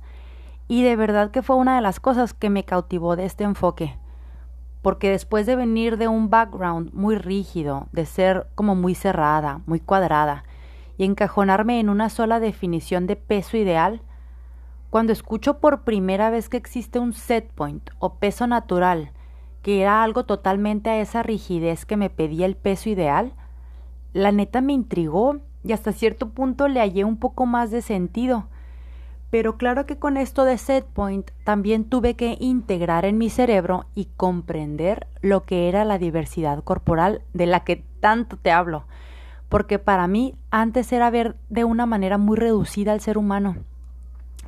y 0.67 0.83
de 0.83 0.95
verdad 0.95 1.31
que 1.31 1.41
fue 1.41 1.55
una 1.55 1.75
de 1.75 1.81
las 1.81 2.00
cosas 2.00 2.33
que 2.33 2.50
me 2.50 2.63
cautivó 2.63 3.15
de 3.15 3.25
este 3.25 3.43
enfoque. 3.43 3.98
Porque 4.81 5.10
después 5.10 5.45
de 5.45 5.55
venir 5.55 5.98
de 5.98 6.07
un 6.07 6.29
background 6.29 6.93
muy 6.93 7.17
rígido, 7.17 7.88
de 7.91 8.05
ser 8.05 8.48
como 8.55 8.75
muy 8.75 8.95
cerrada, 8.95 9.62
muy 9.65 9.79
cuadrada, 9.79 10.43
y 10.98 11.05
encajonarme 11.05 11.79
en 11.79 11.89
una 11.89 12.10
sola 12.10 12.39
definición 12.39 13.07
de 13.07 13.15
peso 13.15 13.57
ideal, 13.57 14.01
cuando 14.89 15.12
escucho 15.12 15.57
por 15.60 15.81
primera 15.81 16.29
vez 16.29 16.50
que 16.50 16.57
existe 16.57 17.00
un 17.00 17.13
set 17.13 17.51
point 17.51 17.89
o 18.00 18.15
peso 18.15 18.45
natural, 18.48 19.12
que 19.63 19.82
era 19.82 20.03
algo 20.03 20.25
totalmente 20.25 20.91
a 20.91 21.00
esa 21.00 21.24
rigidez 21.24 21.86
que 21.86 21.98
me 21.98 22.12
pedía 22.12 22.46
el 22.46 22.55
peso 22.55 22.89
ideal, 22.89 23.32
la 24.12 24.32
neta 24.32 24.62
me 24.62 24.74
intrigó 24.74 25.38
y 25.63 25.72
hasta 25.72 25.93
cierto 25.93 26.29
punto 26.29 26.67
le 26.67 26.82
hallé 26.82 27.05
un 27.05 27.17
poco 27.17 27.46
más 27.46 27.72
de 27.72 27.82
sentido. 27.82 28.46
Pero 29.32 29.58
claro 29.58 29.88
que 29.88 29.98
con 29.98 30.17
esto 30.17 30.46
de 30.46 30.60
set 30.60 30.86
point 30.86 31.32
también 31.43 31.86
tuve 31.86 32.15
que 32.15 32.38
integrar 32.39 33.05
en 33.05 33.17
mi 33.17 33.32
cerebro 33.32 33.86
y 33.96 34.10
comprender 34.17 35.08
lo 35.22 35.46
que 35.46 35.70
era 35.70 35.86
la 35.86 35.98
diversidad 35.98 36.63
corporal 36.63 37.22
de 37.34 37.48
la 37.48 37.63
que 37.63 37.84
tanto 38.01 38.38
te 38.38 38.51
hablo, 38.51 38.84
porque 39.50 39.79
para 39.79 40.08
mí 40.08 40.36
antes 40.51 40.91
era 40.91 41.10
ver 41.10 41.38
de 41.50 41.63
una 41.63 41.86
manera 41.86 42.17
muy 42.17 42.38
reducida 42.38 42.91
al 42.91 43.00
ser 43.00 43.17
humano, 43.17 43.55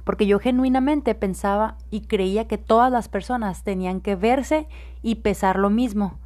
porque 0.05 0.27
yo 0.27 0.39
genuinamente 0.39 1.15
pensaba 1.15 1.75
y 1.91 2.01
creía 2.01 2.47
que 2.47 2.57
todas 2.57 2.89
las 2.89 3.09
personas 3.09 3.63
tenían 3.63 3.99
que 3.99 4.15
verse 4.15 4.67
y 5.01 5.15
pesar 5.15 5.57
lo 5.57 5.69
mismo, 5.69 6.19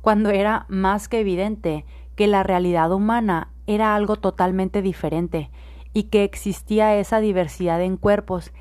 cuando 0.00 0.30
era 0.30 0.66
más 0.68 1.08
que 1.08 1.20
evidente 1.20 1.84
que 2.16 2.26
la 2.26 2.42
realidad 2.42 2.90
humana 2.90 3.48
era 3.66 3.94
algo 3.94 4.16
totalmente 4.16 4.82
diferente 4.82 5.50
y 5.92 6.04
que 6.04 6.24
existía 6.24 6.96
esa 6.96 7.20
diversidad 7.20 7.80
en 7.82 7.96
cuerpos 7.96 8.52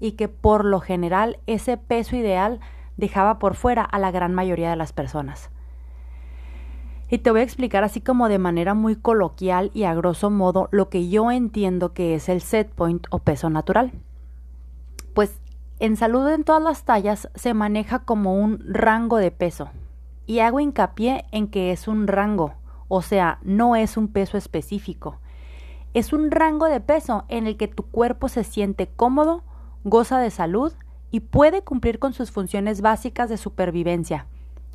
y 0.00 0.12
que 0.12 0.28
por 0.28 0.64
lo 0.64 0.80
general 0.80 1.38
ese 1.46 1.76
peso 1.76 2.16
ideal 2.16 2.60
dejaba 2.96 3.38
por 3.38 3.54
fuera 3.54 3.82
a 3.82 3.98
la 3.98 4.10
gran 4.10 4.34
mayoría 4.34 4.70
de 4.70 4.76
las 4.76 4.92
personas. 4.92 5.50
Y 7.10 7.18
te 7.18 7.32
voy 7.32 7.40
a 7.40 7.44
explicar 7.44 7.82
así 7.82 8.00
como 8.00 8.28
de 8.28 8.38
manera 8.38 8.74
muy 8.74 8.94
coloquial 8.94 9.72
y 9.74 9.82
a 9.82 9.94
grosso 9.94 10.30
modo 10.30 10.68
lo 10.70 10.88
que 10.88 11.08
yo 11.08 11.32
entiendo 11.32 11.92
que 11.92 12.14
es 12.14 12.28
el 12.28 12.40
set 12.40 12.70
point 12.70 13.04
o 13.10 13.18
peso 13.18 13.50
natural. 13.50 13.90
Pues 15.12 15.40
en 15.80 15.96
salud 15.96 16.28
en 16.28 16.44
todas 16.44 16.62
las 16.62 16.84
tallas 16.84 17.28
se 17.34 17.52
maneja 17.52 18.00
como 18.00 18.34
un 18.34 18.62
rango 18.64 19.16
de 19.16 19.32
peso. 19.32 19.70
Y 20.26 20.38
hago 20.38 20.60
hincapié 20.60 21.24
en 21.32 21.48
que 21.48 21.72
es 21.72 21.88
un 21.88 22.06
rango, 22.06 22.54
o 22.86 23.02
sea, 23.02 23.40
no 23.42 23.74
es 23.74 23.96
un 23.96 24.06
peso 24.06 24.38
específico. 24.38 25.18
Es 25.94 26.12
un 26.12 26.30
rango 26.30 26.66
de 26.66 26.80
peso 26.80 27.24
en 27.28 27.48
el 27.48 27.56
que 27.56 27.66
tu 27.66 27.82
cuerpo 27.82 28.28
se 28.28 28.44
siente 28.44 28.86
cómodo, 28.86 29.42
goza 29.82 30.20
de 30.20 30.30
salud 30.30 30.72
y 31.10 31.20
puede 31.20 31.62
cumplir 31.62 31.98
con 31.98 32.12
sus 32.12 32.30
funciones 32.30 32.80
básicas 32.80 33.28
de 33.28 33.36
supervivencia. 33.36 34.26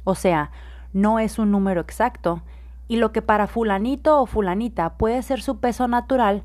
O 0.04 0.15
sea, 0.15 0.51
no 0.96 1.20
es 1.20 1.40
un 1.40 1.52
número 1.52 1.82
exacto, 1.82 2.42
y 2.88 2.96
lo 2.96 3.12
que 3.12 3.22
para 3.22 3.48
fulanito 3.48 4.22
o 4.22 4.25
fulanita 4.25 4.98
puede 4.98 5.22
ser 5.24 5.42
su 5.42 5.60
peso 5.60 5.90
natural, 5.90 6.44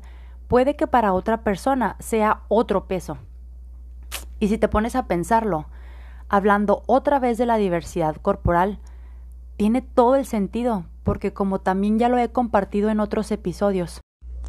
puede 0.49 0.75
que 0.75 0.87
para 0.87 1.13
otra 1.13 1.41
persona 1.41 1.95
sea 1.99 2.41
otro 2.49 2.85
peso. 2.85 3.17
Y 4.39 4.49
si 4.49 4.57
te 4.57 4.67
pones 4.67 4.97
a 4.97 5.07
pensarlo, 5.07 5.67
hablando 6.27 6.83
otra 6.85 7.17
vez 7.17 7.37
de 7.37 7.45
la 7.45 7.55
diversidad 7.55 8.17
corporal, 8.17 8.79
tiene 9.55 9.81
todo 9.81 10.15
el 10.17 10.25
sentido, 10.25 10.83
porque 11.03 11.31
como 11.31 11.59
también 11.59 11.97
ya 11.97 12.09
lo 12.09 12.17
he 12.17 12.27
compartido 12.29 12.89
en 12.89 12.99
otros 12.99 13.31
episodios, 13.31 14.01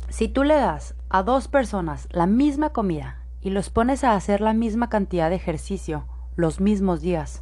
si 0.08 0.26
tú 0.26 0.42
le 0.42 0.56
das 0.56 0.96
a 1.10 1.22
dos 1.22 1.46
personas 1.46 2.08
la 2.10 2.26
misma 2.26 2.70
comida 2.70 3.18
y 3.40 3.50
los 3.50 3.70
pones 3.70 4.02
a 4.02 4.16
hacer 4.16 4.40
la 4.40 4.52
misma 4.52 4.88
cantidad 4.88 5.30
de 5.30 5.36
ejercicio 5.36 6.06
los 6.34 6.60
mismos 6.60 7.02
días, 7.02 7.41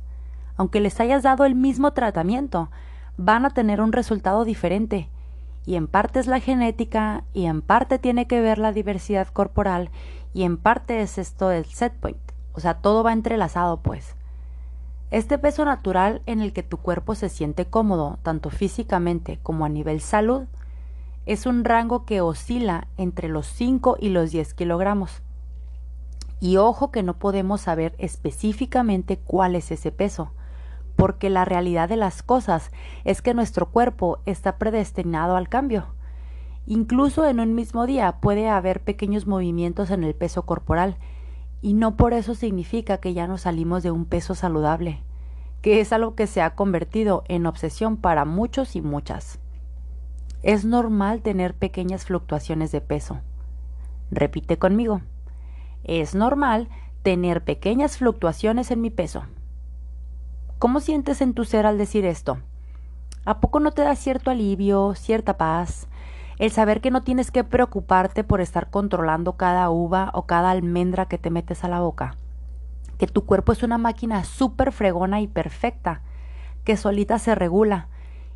aunque 0.61 0.81
les 0.81 1.01
hayas 1.01 1.23
dado 1.23 1.47
el 1.47 1.55
mismo 1.55 1.95
tratamiento, 1.95 2.71
van 3.17 3.47
a 3.47 3.51
tener 3.51 3.81
un 3.81 3.93
resultado 3.93 4.45
diferente. 4.45 5.09
Y 5.65 5.77
en 5.77 5.87
parte 5.87 6.21
es 6.21 6.27
la 6.27 6.39
genética, 6.39 7.25
y 7.33 7.47
en 7.47 7.63
parte 7.63 7.99
tiene 7.99 8.27
que 8.27 8.43
ver 8.43 8.59
la 8.59 8.71
diversidad 8.71 9.29
corporal, 9.29 9.89
y 10.35 10.43
en 10.43 10.59
parte 10.59 11.01
es 11.01 11.17
esto 11.17 11.49
del 11.49 11.65
set 11.65 11.95
point. 11.95 12.21
O 12.53 12.61
sea, 12.61 12.75
todo 12.75 13.03
va 13.03 13.15
entrelazado, 13.15 13.79
pues. 13.79 14.17
Este 15.11 15.39
peso 15.39 15.65
natural 15.65 16.21
en 16.27 16.43
el 16.43 16.53
que 16.53 16.63
tu 16.63 16.77
cuerpo 16.77 17.15
se 17.15 17.31
siente 17.31 17.65
cómodo, 17.65 18.19
tanto 18.23 18.51
físicamente 18.51 19.39
como 19.43 19.65
a 19.65 19.71
nivel 19.71 20.03
salud, 20.03 20.43
es 21.25 21.47
un 21.47 21.65
rango 21.65 22.05
que 22.05 22.21
oscila 22.21 22.87
entre 22.99 23.31
los 23.31 23.47
5 23.47 23.97
y 23.99 24.11
los 24.11 24.31
10 24.31 24.53
kilogramos. 24.53 25.23
Y 26.39 26.59
ojo 26.59 26.91
que 26.91 27.03
no 27.03 27.19
podemos 27.19 27.63
saber 27.63 27.95
específicamente 27.97 29.17
cuál 29.17 29.57
es 29.57 29.71
ese 29.71 29.91
peso, 29.91 30.33
porque 31.01 31.31
la 31.31 31.47
realidad 31.47 31.89
de 31.89 31.97
las 31.97 32.23
cosas 32.23 32.71
es 33.05 33.23
que 33.23 33.33
nuestro 33.33 33.71
cuerpo 33.71 34.19
está 34.27 34.59
predestinado 34.59 35.35
al 35.35 35.49
cambio. 35.49 35.87
Incluso 36.67 37.27
en 37.27 37.41
un 37.41 37.55
mismo 37.55 37.87
día 37.87 38.21
puede 38.21 38.51
haber 38.51 38.83
pequeños 38.83 39.27
movimientos 39.27 39.91
en 39.91 40.05
el 40.05 40.15
peso 40.15 40.43
corporal 40.43 40.99
y 41.63 41.73
no 41.73 41.97
por 41.97 42.13
eso 42.13 42.35
significa 42.35 42.99
que 42.99 43.15
ya 43.15 43.27
nos 43.27 43.41
salimos 43.41 43.83
de 43.83 43.91
un 43.91 44.05
peso 44.05 44.35
saludable, 44.35 45.03
que 45.63 45.81
es 45.81 45.91
algo 45.95 46.15
que 46.15 46.27
se 46.27 46.43
ha 46.43 46.55
convertido 46.55 47.25
en 47.29 47.47
obsesión 47.47 47.97
para 47.97 48.27
muchos 48.27 48.77
y 48.77 48.83
muchas. 48.83 49.39
Es 50.43 50.67
normal 50.67 51.23
tener 51.23 51.55
pequeñas 51.55 52.05
fluctuaciones 52.05 52.73
de 52.73 52.83
peso. 52.83 53.21
Repite 54.11 54.59
conmigo. 54.59 55.01
Es 55.83 56.15
normal 56.15 56.69
tener 57.03 57.43
pequeñas 57.43 57.97
fluctuaciones 57.97 58.71
en 58.71 58.83
mi 58.83 58.91
peso. 58.91 59.25
¿Cómo 60.61 60.81
sientes 60.81 61.23
en 61.23 61.33
tu 61.33 61.47
ser 61.47 61.65
al 61.65 61.79
decir 61.79 62.05
esto? 62.05 62.37
¿A 63.25 63.41
poco 63.41 63.61
no 63.61 63.71
te 63.71 63.81
da 63.81 63.97
cierto 63.97 64.31
alivio, 64.31 64.95
cierta 64.95 65.39
paz, 65.39 65.89
el 66.39 66.51
saber 66.51 66.83
que 66.83 66.91
no 66.91 67.03
tienes 67.03 67.31
que 67.31 67.45
preocuparte 67.45 68.25
por 68.25 68.43
estar 68.43 68.69
controlando 68.69 69.39
cada 69.39 69.71
uva 69.71 70.11
o 70.13 70.27
cada 70.27 70.51
almendra 70.51 71.07
que 71.07 71.17
te 71.17 71.31
metes 71.31 71.65
a 71.65 71.69
la 71.69 71.81
boca. 71.81 72.15
Que 72.99 73.07
tu 73.07 73.25
cuerpo 73.25 73.53
es 73.53 73.63
una 73.63 73.79
máquina 73.79 74.23
súper 74.23 74.71
fregona 74.71 75.23
y 75.23 75.29
perfecta, 75.29 76.03
que 76.63 76.77
solita 76.77 77.19
se 77.19 77.35
regula, 77.35 77.89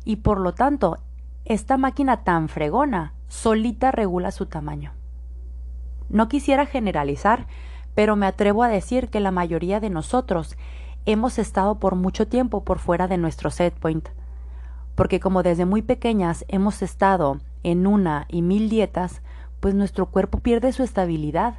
y 0.03 0.15
por 0.15 0.39
lo 0.39 0.55
tanto, 0.55 0.97
esta 1.45 1.77
máquina 1.77 2.23
tan 2.23 2.49
fregona 2.49 3.13
solita 3.27 3.91
regula 3.91 4.31
su 4.31 4.47
tamaño. 4.47 4.93
No 6.09 6.27
quisiera 6.27 6.65
generalizar, 6.65 7.45
pero 7.93 8.15
me 8.15 8.25
atrevo 8.25 8.63
a 8.63 8.67
decir 8.67 9.09
que 9.09 9.19
la 9.19 9.29
mayoría 9.29 9.79
de 9.79 9.91
nosotros 9.91 10.57
hemos 11.05 11.39
estado 11.39 11.79
por 11.79 11.95
mucho 11.95 12.27
tiempo 12.27 12.63
por 12.63 12.79
fuera 12.79 13.07
de 13.07 13.17
nuestro 13.17 13.51
set 13.51 13.73
point, 13.75 14.09
porque 14.95 15.19
como 15.19 15.43
desde 15.43 15.65
muy 15.65 15.81
pequeñas 15.81 16.45
hemos 16.47 16.81
estado 16.81 17.39
en 17.63 17.87
una 17.87 18.25
y 18.29 18.41
mil 18.41 18.69
dietas, 18.69 19.21
pues 19.59 19.73
nuestro 19.73 20.07
cuerpo 20.07 20.39
pierde 20.39 20.71
su 20.71 20.83
estabilidad. 20.83 21.55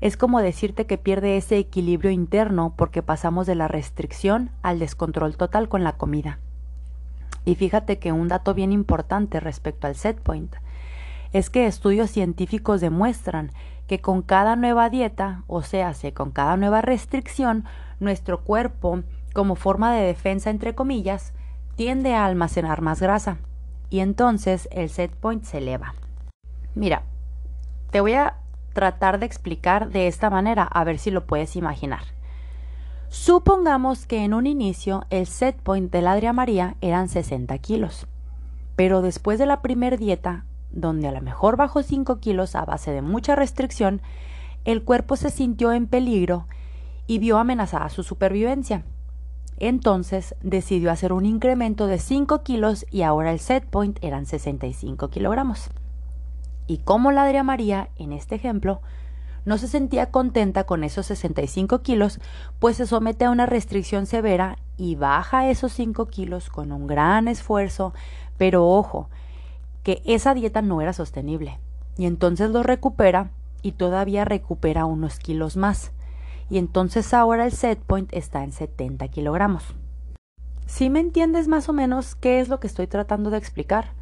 Es 0.00 0.16
como 0.16 0.40
decirte 0.40 0.86
que 0.86 0.98
pierde 0.98 1.36
ese 1.36 1.58
equilibrio 1.58 2.10
interno 2.10 2.72
porque 2.76 3.02
pasamos 3.02 3.46
de 3.46 3.54
la 3.54 3.68
restricción 3.68 4.50
al 4.62 4.78
descontrol 4.78 5.36
total 5.36 5.68
con 5.68 5.84
la 5.84 5.96
comida. 5.96 6.38
Y 7.44 7.54
fíjate 7.54 7.98
que 7.98 8.12
un 8.12 8.28
dato 8.28 8.54
bien 8.54 8.72
importante 8.72 9.40
respecto 9.40 9.86
al 9.86 9.94
set 9.94 10.18
point 10.20 10.54
es 11.32 11.48
que 11.50 11.66
estudios 11.66 12.10
científicos 12.10 12.80
demuestran 12.80 13.52
que 13.90 14.00
con 14.00 14.22
cada 14.22 14.54
nueva 14.54 14.88
dieta, 14.88 15.42
o 15.48 15.62
sea, 15.62 15.92
con 16.14 16.30
cada 16.30 16.56
nueva 16.56 16.80
restricción, 16.80 17.64
nuestro 17.98 18.44
cuerpo, 18.44 19.02
como 19.34 19.56
forma 19.56 19.92
de 19.92 20.06
defensa 20.06 20.48
entre 20.48 20.76
comillas, 20.76 21.32
tiende 21.74 22.14
a 22.14 22.24
almacenar 22.24 22.82
más 22.82 23.02
grasa 23.02 23.38
y 23.88 23.98
entonces 23.98 24.68
el 24.70 24.90
set 24.90 25.10
point 25.16 25.42
se 25.42 25.58
eleva. 25.58 25.96
Mira, 26.76 27.02
te 27.90 28.00
voy 28.00 28.12
a 28.12 28.36
tratar 28.74 29.18
de 29.18 29.26
explicar 29.26 29.90
de 29.90 30.06
esta 30.06 30.30
manera 30.30 30.62
a 30.62 30.84
ver 30.84 31.00
si 31.00 31.10
lo 31.10 31.26
puedes 31.26 31.56
imaginar. 31.56 32.04
Supongamos 33.08 34.06
que 34.06 34.22
en 34.22 34.34
un 34.34 34.46
inicio 34.46 35.04
el 35.10 35.26
set 35.26 35.56
point 35.56 35.90
de 35.90 36.00
la 36.00 36.12
Adria 36.12 36.32
María 36.32 36.76
eran 36.80 37.08
60 37.08 37.58
kilos, 37.58 38.06
pero 38.76 39.02
después 39.02 39.40
de 39.40 39.46
la 39.46 39.62
primer 39.62 39.98
dieta, 39.98 40.44
donde 40.72 41.08
a 41.08 41.12
lo 41.12 41.20
mejor 41.20 41.56
bajó 41.56 41.82
5 41.82 42.18
kilos 42.20 42.54
a 42.54 42.64
base 42.64 42.92
de 42.92 43.02
mucha 43.02 43.34
restricción, 43.34 44.00
el 44.64 44.82
cuerpo 44.82 45.16
se 45.16 45.30
sintió 45.30 45.72
en 45.72 45.86
peligro 45.86 46.46
y 47.06 47.18
vio 47.18 47.38
amenazada 47.38 47.88
su 47.88 48.02
supervivencia. 48.02 48.84
Entonces 49.58 50.34
decidió 50.42 50.90
hacer 50.90 51.12
un 51.12 51.26
incremento 51.26 51.86
de 51.86 51.98
5 51.98 52.42
kilos 52.42 52.86
y 52.90 53.02
ahora 53.02 53.30
el 53.30 53.40
set 53.40 53.66
point 53.66 53.98
eran 54.02 54.26
65 54.26 55.10
kilogramos. 55.10 55.70
Y 56.66 56.78
como 56.78 57.12
la 57.12 57.24
Adria 57.24 57.42
María, 57.42 57.90
en 57.96 58.12
este 58.12 58.36
ejemplo, 58.36 58.80
no 59.44 59.58
se 59.58 59.68
sentía 59.68 60.10
contenta 60.10 60.64
con 60.64 60.84
esos 60.84 61.06
65 61.06 61.82
kilos, 61.82 62.20
pues 62.58 62.76
se 62.76 62.86
somete 62.86 63.24
a 63.24 63.30
una 63.30 63.46
restricción 63.46 64.06
severa 64.06 64.56
y 64.76 64.94
baja 64.94 65.48
esos 65.48 65.72
5 65.72 66.06
kilos 66.06 66.48
con 66.48 66.72
un 66.72 66.86
gran 66.86 67.28
esfuerzo, 67.28 67.92
pero 68.38 68.66
ojo, 68.68 69.08
que 69.82 70.02
esa 70.04 70.34
dieta 70.34 70.62
no 70.62 70.80
era 70.80 70.92
sostenible. 70.92 71.58
Y 71.96 72.06
entonces 72.06 72.50
lo 72.50 72.62
recupera 72.62 73.30
y 73.62 73.72
todavía 73.72 74.24
recupera 74.24 74.84
unos 74.86 75.18
kilos 75.18 75.56
más. 75.56 75.92
Y 76.48 76.58
entonces 76.58 77.14
ahora 77.14 77.44
el 77.46 77.52
set 77.52 77.78
point 77.78 78.12
está 78.12 78.42
en 78.42 78.52
70 78.52 79.08
kilogramos. 79.08 79.74
Si 80.66 80.88
me 80.90 81.00
entiendes 81.00 81.48
más 81.48 81.68
o 81.68 81.72
menos 81.72 82.14
qué 82.14 82.40
es 82.40 82.48
lo 82.48 82.60
que 82.60 82.66
estoy 82.66 82.86
tratando 82.86 83.30
de 83.30 83.38
explicar? 83.38 83.92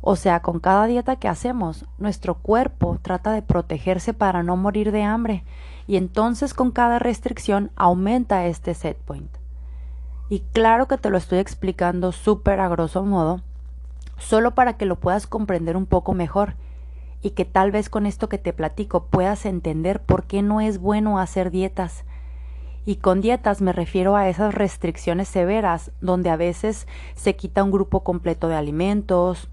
O 0.00 0.16
sea, 0.16 0.40
con 0.40 0.60
cada 0.60 0.86
dieta 0.86 1.16
que 1.16 1.28
hacemos, 1.28 1.84
nuestro 1.98 2.34
cuerpo 2.34 2.98
trata 3.02 3.32
de 3.32 3.42
protegerse 3.42 4.14
para 4.14 4.42
no 4.42 4.56
morir 4.56 4.92
de 4.92 5.02
hambre 5.02 5.44
y 5.86 5.96
entonces 5.96 6.54
con 6.54 6.70
cada 6.70 6.98
restricción 6.98 7.72
aumenta 7.76 8.46
este 8.46 8.74
set 8.74 8.96
point. 8.98 9.30
Y 10.28 10.40
claro 10.52 10.86
que 10.86 10.98
te 10.98 11.10
lo 11.10 11.18
estoy 11.18 11.38
explicando 11.38 12.12
súper 12.12 12.60
a 12.60 12.68
grosso 12.68 13.04
modo, 13.04 13.40
solo 14.18 14.54
para 14.54 14.76
que 14.76 14.84
lo 14.84 14.96
puedas 14.96 15.26
comprender 15.26 15.76
un 15.76 15.86
poco 15.86 16.12
mejor 16.12 16.54
y 17.22 17.30
que 17.30 17.44
tal 17.44 17.70
vez 17.70 17.88
con 17.88 18.06
esto 18.06 18.28
que 18.28 18.38
te 18.38 18.52
platico 18.52 19.04
puedas 19.04 19.46
entender 19.46 20.00
por 20.00 20.24
qué 20.24 20.42
no 20.42 20.60
es 20.60 20.78
bueno 20.78 21.18
hacer 21.18 21.50
dietas. 21.50 22.04
Y 22.84 22.96
con 22.96 23.20
dietas 23.20 23.60
me 23.60 23.72
refiero 23.72 24.16
a 24.16 24.28
esas 24.28 24.54
restricciones 24.54 25.28
severas 25.28 25.90
donde 26.00 26.30
a 26.30 26.36
veces 26.36 26.86
se 27.14 27.36
quita 27.36 27.64
un 27.64 27.70
grupo 27.70 28.02
completo 28.02 28.48
de 28.48 28.56
alimentos, 28.56 29.48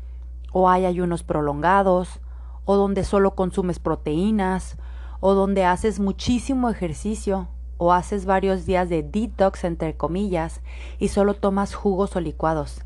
o 0.51 0.69
hay 0.69 0.85
ayunos 0.85 1.23
prolongados, 1.23 2.21
o 2.63 2.75
donde 2.75 3.03
solo 3.03 3.35
consumes 3.35 3.79
proteínas, 3.79 4.77
o 5.19 5.33
donde 5.33 5.65
haces 5.65 5.99
muchísimo 5.99 6.69
ejercicio, 6.69 7.47
o 7.77 7.91
haces 7.91 8.25
varios 8.25 8.65
días 8.65 8.89
de 8.89 9.03
detox 9.03 9.65
entre 9.65 9.97
comillas, 9.97 10.61
y 10.97 11.09
solo 11.09 11.33
tomas 11.33 11.75
jugos 11.75 12.15
o 12.15 12.21
licuados. 12.21 12.85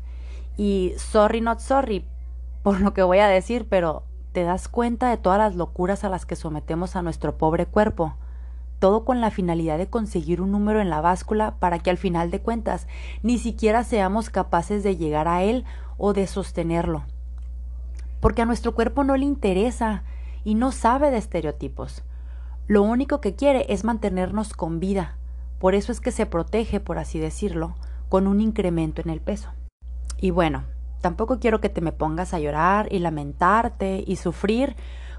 Y 0.56 0.92
sorry 0.96 1.40
not 1.40 1.60
sorry 1.60 2.04
por 2.62 2.80
lo 2.80 2.92
que 2.92 3.02
voy 3.02 3.18
a 3.18 3.28
decir, 3.28 3.66
pero 3.68 4.02
te 4.32 4.42
das 4.42 4.68
cuenta 4.68 5.08
de 5.08 5.16
todas 5.16 5.38
las 5.38 5.56
locuras 5.56 6.04
a 6.04 6.10
las 6.10 6.26
que 6.26 6.36
sometemos 6.36 6.94
a 6.94 7.02
nuestro 7.02 7.36
pobre 7.38 7.66
cuerpo 7.66 8.16
todo 8.78 9.04
con 9.04 9.20
la 9.20 9.30
finalidad 9.30 9.76
de 9.76 9.88
conseguir 9.88 10.40
un 10.40 10.52
número 10.52 10.80
en 10.80 10.88
la 10.88 11.02
báscula 11.02 11.56
para 11.58 11.80
que 11.80 11.90
al 11.90 11.98
final 11.98 12.30
de 12.30 12.40
cuentas 12.40 12.86
ni 13.22 13.36
siquiera 13.36 13.84
seamos 13.84 14.30
capaces 14.30 14.82
de 14.82 14.96
llegar 14.96 15.28
a 15.28 15.42
él 15.42 15.66
o 15.98 16.14
de 16.14 16.26
sostenerlo 16.26 17.04
porque 18.20 18.42
a 18.42 18.46
nuestro 18.46 18.74
cuerpo 18.74 19.02
no 19.02 19.16
le 19.16 19.24
interesa 19.24 20.04
y 20.44 20.54
no 20.54 20.72
sabe 20.72 21.10
de 21.10 21.18
estereotipos. 21.18 22.02
Lo 22.68 22.82
único 22.82 23.20
que 23.20 23.34
quiere 23.34 23.66
es 23.68 23.84
mantenernos 23.84 24.52
con 24.52 24.78
vida. 24.78 25.16
Por 25.58 25.74
eso 25.74 25.90
es 25.90 26.00
que 26.00 26.12
se 26.12 26.26
protege, 26.26 26.80
por 26.80 26.98
así 26.98 27.18
decirlo, 27.18 27.74
con 28.08 28.26
un 28.26 28.40
incremento 28.40 29.02
en 29.02 29.10
el 29.10 29.20
peso. 29.20 29.50
Y 30.22 30.32
bueno, 30.32 30.64
tampoco 31.00 31.38
quiero 31.40 31.62
que 31.62 31.70
te 31.70 31.80
me 31.80 31.92
pongas 31.92 32.34
a 32.34 32.38
llorar 32.38 32.88
y 32.92 32.98
lamentarte 32.98 34.04
y 34.06 34.16
sufrir, 34.16 34.76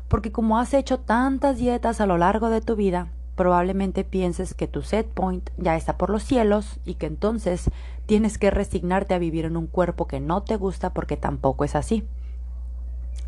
porque 0.07 0.31
como 0.31 0.59
has 0.59 0.75
hecho 0.75 0.99
tantas 0.99 1.57
dietas 1.57 2.01
a 2.01 2.05
lo 2.05 2.19
largo 2.19 2.51
de 2.51 2.61
tu 2.61 2.75
vida, 2.75 3.07
probablemente 3.35 4.03
pienses 4.03 4.53
que 4.53 4.67
tu 4.67 4.83
set 4.83 5.07
point 5.07 5.49
ya 5.57 5.75
está 5.75 5.97
por 5.97 6.11
los 6.11 6.21
cielos 6.21 6.79
y 6.85 6.95
que 6.95 7.07
entonces 7.07 7.71
tienes 8.05 8.37
que 8.37 8.51
resignarte 8.51 9.15
a 9.15 9.19
vivir 9.19 9.45
en 9.45 9.57
un 9.57 9.65
cuerpo 9.65 10.05
que 10.05 10.19
no 10.19 10.43
te 10.43 10.55
gusta 10.55 10.91
porque 10.91 11.17
tampoco 11.17 11.63
es 11.63 11.75
así. 11.75 12.05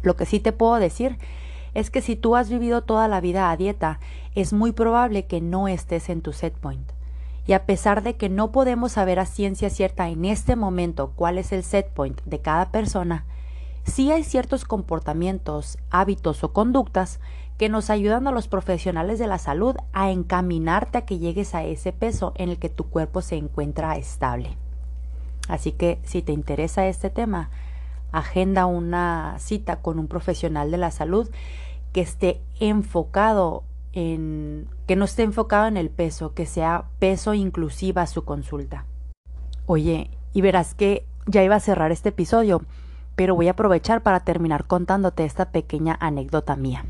Lo 0.04 0.16
que 0.16 0.28
sí 0.28 0.40
te 0.40 0.52
puedo 0.52 0.76
decir 0.76 1.18
es 1.74 1.90
que 1.90 2.02
si 2.02 2.16
tú 2.16 2.36
has 2.36 2.52
vivido 2.52 2.84
toda 2.84 3.08
la 3.08 3.20
vida 3.20 3.50
a 3.50 3.58
dieta, 3.58 4.00
es 4.36 4.54
muy 4.54 4.74
probable 4.74 5.26
que 5.26 5.42
no 5.42 5.68
estés 5.68 6.10
en 6.10 6.22
tu 6.22 6.34
set 6.34 6.54
point. 6.54 6.92
Y 7.46 7.54
a 7.54 7.66
pesar 7.66 8.04
de 8.04 8.16
que 8.16 8.30
no 8.30 8.52
podemos 8.52 8.94
saber 8.94 9.20
a 9.20 9.26
ciencia 9.26 9.70
cierta 9.70 10.10
en 10.10 10.26
este 10.26 10.56
momento 10.56 11.12
cuál 11.16 11.38
es 11.38 11.52
el 11.52 11.64
set 11.64 11.90
point 11.90 12.22
de 12.26 12.40
cada 12.40 12.72
persona, 12.72 13.26
sí 13.84 14.12
hay 14.12 14.24
ciertos 14.24 14.64
comportamientos, 14.64 15.78
hábitos 15.90 16.44
o 16.44 16.54
conductas 16.54 17.20
que 17.58 17.70
nos 17.70 17.90
ayudan 17.90 18.28
a 18.28 18.32
los 18.32 18.48
profesionales 18.48 19.20
de 19.20 19.28
la 19.28 19.38
salud 19.38 19.76
a 19.92 20.10
encaminarte 20.10 20.98
a 20.98 21.06
que 21.06 21.20
llegues 21.20 21.54
a 21.54 21.64
ese 21.64 21.92
peso 21.92 22.34
en 22.36 22.50
el 22.50 22.58
que 22.58 22.70
tu 22.70 22.86
cuerpo 22.86 23.22
se 23.22 23.36
encuentra 23.36 23.96
estable. 23.98 24.58
Así 25.50 25.74
que 25.74 26.00
si 26.04 26.22
te 26.22 26.32
interesa 26.32 26.88
este 26.88 27.10
tema, 27.10 27.50
agenda 28.12 28.66
una 28.66 29.36
cita 29.40 29.78
con 29.82 30.00
un 30.00 30.08
profesional 30.08 30.72
de 30.72 30.78
la 30.78 30.92
salud 30.92 31.30
que 31.92 32.02
esté 32.02 32.42
enfocado 32.60 33.64
en 33.94 34.68
que 34.88 34.96
no 34.96 35.06
esté 35.06 35.24
enfocado 35.24 35.68
en 35.68 35.78
el 35.78 35.90
peso, 35.90 36.34
que 36.34 36.46
sea 36.46 36.86
peso 37.00 37.34
inclusiva 37.34 38.06
su 38.08 38.26
consulta. 38.26 38.86
Oye, 39.66 40.10
y 40.34 40.42
verás 40.42 40.76
que 40.76 41.06
ya 41.28 41.44
iba 41.44 41.56
a 41.56 41.60
cerrar 41.60 41.92
este 41.92 42.10
episodio, 42.10 42.64
pero 43.16 43.36
voy 43.36 43.48
a 43.48 43.52
aprovechar 43.52 44.02
para 44.02 44.22
terminar 44.22 44.66
contándote 44.66 45.24
esta 45.24 45.52
pequeña 45.52 45.98
anécdota 46.00 46.56
mía. 46.56 46.86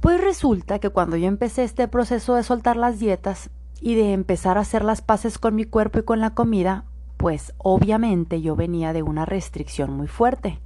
Pues 0.00 0.20
resulta 0.20 0.78
que 0.78 0.90
cuando 0.90 1.16
yo 1.16 1.26
empecé 1.26 1.64
este 1.64 1.88
proceso 1.88 2.34
de 2.34 2.44
soltar 2.44 2.76
las 2.76 2.98
dietas 2.98 3.50
y 3.80 3.94
de 3.94 4.12
empezar 4.12 4.56
a 4.56 4.60
hacer 4.60 4.84
las 4.84 5.02
paces 5.02 5.38
con 5.38 5.54
mi 5.54 5.64
cuerpo 5.64 5.98
y 5.98 6.02
con 6.04 6.20
la 6.20 6.30
comida, 6.30 6.84
pues 7.16 7.54
obviamente 7.58 8.40
yo 8.40 8.56
venía 8.56 8.92
de 8.92 9.02
una 9.02 9.24
restricción 9.24 9.90
muy 9.90 10.06
fuerte. 10.06 10.60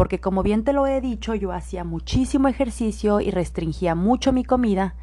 Porque 0.00 0.18
como 0.18 0.42
bien 0.42 0.64
te 0.64 0.72
lo 0.72 0.86
he 0.86 1.02
dicho, 1.02 1.34
yo 1.34 1.52
hacía 1.52 1.84
muchísimo 1.84 2.48
ejercicio 2.48 3.20
y 3.20 3.30
restringía 3.30 3.94
mucho 3.94 4.32
mi 4.32 4.44
comida. 4.44 4.94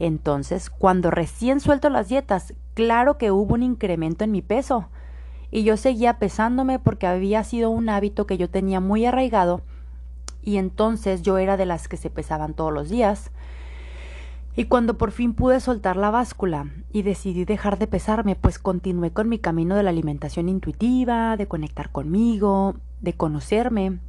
Entonces, 0.00 0.70
cuando 0.70 1.12
recién 1.12 1.60
suelto 1.60 1.88
las 1.88 2.08
dietas, 2.08 2.54
claro 2.74 3.16
que 3.16 3.30
hubo 3.30 3.54
un 3.54 3.62
incremento 3.62 4.24
en 4.24 4.32
mi 4.32 4.42
peso. 4.42 4.88
Y 5.52 5.62
yo 5.62 5.76
seguía 5.76 6.18
pesándome 6.18 6.80
porque 6.80 7.06
había 7.06 7.44
sido 7.44 7.70
un 7.70 7.88
hábito 7.88 8.26
que 8.26 8.38
yo 8.38 8.50
tenía 8.50 8.80
muy 8.80 9.06
arraigado. 9.06 9.60
Y 10.42 10.56
entonces 10.56 11.22
yo 11.22 11.38
era 11.38 11.56
de 11.56 11.66
las 11.66 11.86
que 11.86 11.96
se 11.96 12.10
pesaban 12.10 12.54
todos 12.54 12.72
los 12.72 12.88
días. 12.88 13.30
Y 14.56 14.64
cuando 14.64 14.98
por 14.98 15.12
fin 15.12 15.32
pude 15.32 15.60
soltar 15.60 15.96
la 15.96 16.10
báscula 16.10 16.66
y 16.92 17.02
decidí 17.02 17.44
dejar 17.44 17.78
de 17.78 17.86
pesarme, 17.86 18.34
pues 18.34 18.58
continué 18.58 19.12
con 19.12 19.28
mi 19.28 19.38
camino 19.38 19.76
de 19.76 19.84
la 19.84 19.90
alimentación 19.90 20.48
intuitiva, 20.48 21.36
de 21.36 21.46
conectar 21.46 21.92
conmigo, 21.92 22.74
de 23.00 23.12
conocerme. 23.12 24.00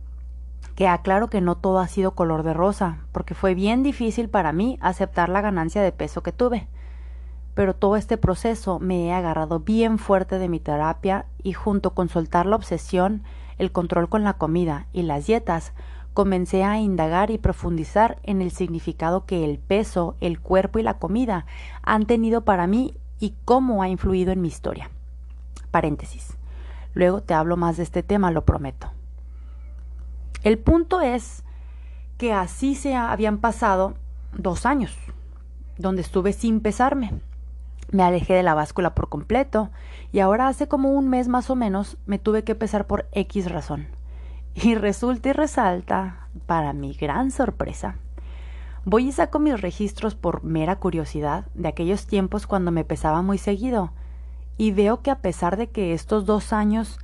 Que 0.76 0.88
aclaro 0.88 1.30
que 1.30 1.41
no 1.41 1.56
todo 1.56 1.80
ha 1.80 1.88
sido 1.88 2.12
color 2.12 2.43
de 2.43 2.54
rosa, 2.54 3.00
porque 3.12 3.36
fue 3.36 3.56
bien 3.56 3.84
difícil 3.84 4.30
para 4.30 4.52
mí 4.54 4.78
aceptar 4.82 5.30
la 5.30 5.41
ganancia 5.41 5.82
de 5.82 5.91
peso 5.91 6.24
que 6.24 6.32
tuve. 6.32 6.67
Pero 7.54 7.76
todo 7.76 7.97
este 7.97 8.17
proceso 8.17 8.80
me 8.80 9.08
he 9.08 9.13
agarrado 9.13 9.60
bien 9.60 9.97
fuerte 9.97 10.39
de 10.39 10.47
mi 10.47 10.60
terapia 10.60 11.26
y 11.43 11.54
junto 11.54 11.93
con 11.93 12.10
soltar 12.10 12.45
la 12.45 12.56
obsesión, 12.56 13.24
el 13.58 13.71
control 13.71 14.10
con 14.10 14.24
la 14.24 14.34
comida 14.34 14.88
y 14.93 15.04
las 15.04 15.28
dietas, 15.28 15.74
comencé 16.13 16.63
a 16.63 16.80
indagar 16.80 17.32
y 17.32 17.38
profundizar 17.38 18.19
en 18.24 18.41
el 18.41 18.52
significado 18.52 19.26
que 19.26 19.45
el 19.45 19.60
peso, 19.60 20.15
el 20.19 20.39
cuerpo 20.39 20.80
y 20.80 20.84
la 20.84 20.97
comida 20.97 21.45
han 21.84 22.06
tenido 22.06 22.41
para 22.41 22.67
mí 22.67 22.93
y 23.19 23.36
cómo 23.45 23.82
ha 23.82 23.89
influido 23.89 24.32
en 24.32 24.41
mi 24.41 24.47
historia. 24.47 24.89
Paréntesis. 25.71 26.38
Luego 26.93 27.21
te 27.21 27.34
hablo 27.34 27.56
más 27.56 27.78
de 27.78 27.84
este 27.84 28.04
tema, 28.04 28.32
lo 28.32 28.43
prometo. 28.43 28.91
El 30.43 30.58
punto 30.58 31.01
es 31.01 31.43
que 32.17 32.34
así 32.34 32.73
se 32.73 32.95
habían 32.95 33.38
pasado 33.38 33.93
dos 34.36 34.65
años, 34.65 34.95
donde 35.77 36.01
estuve 36.01 36.34
sin 36.34 36.62
pesarme. 36.62 37.13
Me 37.91 38.01
alejé 38.01 38.34
de 38.34 38.41
la 38.41 38.56
báscula 38.56 38.95
por 38.95 39.08
completo 39.08 39.69
y 40.12 40.19
ahora 40.19 40.47
hace 40.47 40.67
como 40.67 40.93
un 40.93 41.10
mes 41.10 41.27
más 41.27 41.51
o 41.51 41.56
menos 41.56 41.97
me 42.08 42.17
tuve 42.17 42.43
que 42.43 42.56
pesar 42.56 42.88
por 42.88 43.08
X 43.12 43.51
razón. 43.51 43.88
Y 44.56 44.75
resulta 44.75 45.30
y 45.30 45.34
resalta, 45.34 46.27
para 46.47 46.73
mi 46.73 46.93
gran 46.93 47.30
sorpresa, 47.30 47.97
voy 48.84 49.10
y 49.10 49.12
saco 49.12 49.38
mis 49.38 49.62
registros 49.62 50.15
por 50.15 50.43
mera 50.43 50.77
curiosidad 50.77 51.45
de 51.54 51.67
aquellos 51.67 52.08
tiempos 52.08 52.47
cuando 52.47 52.71
me 52.71 52.84
pesaba 52.84 53.21
muy 53.21 53.38
seguido, 53.38 53.91
y 54.58 54.71
veo 54.71 55.01
que 55.01 55.12
a 55.12 55.19
pesar 55.19 55.56
de 55.56 55.67
que 55.67 55.93
estos 55.93 56.25
dos 56.25 56.51
años 56.51 56.99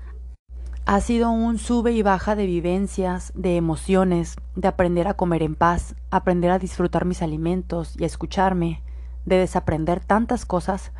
ha 0.87 1.01
sido 1.01 1.31
un 1.31 1.57
sube 1.57 1.91
y 1.91 2.01
baja 2.01 2.37
de 2.37 2.45
vivencias, 2.45 3.33
de 3.35 3.57
emociones, 3.57 4.37
de 4.55 4.69
aprender 4.69 5.09
a 5.09 5.15
comer 5.15 5.43
en 5.43 5.53
paz, 5.53 5.95
aprender 6.11 6.49
a 6.49 6.59
disfrutar 6.59 7.03
mis 7.03 7.21
alimentos 7.21 7.99
y 7.99 8.03
a 8.03 8.07
escucharme, 8.07 8.81
de 9.25 9.37
desaprender 9.37 9.99
tantas 9.99 10.45
cosas, 10.45 10.93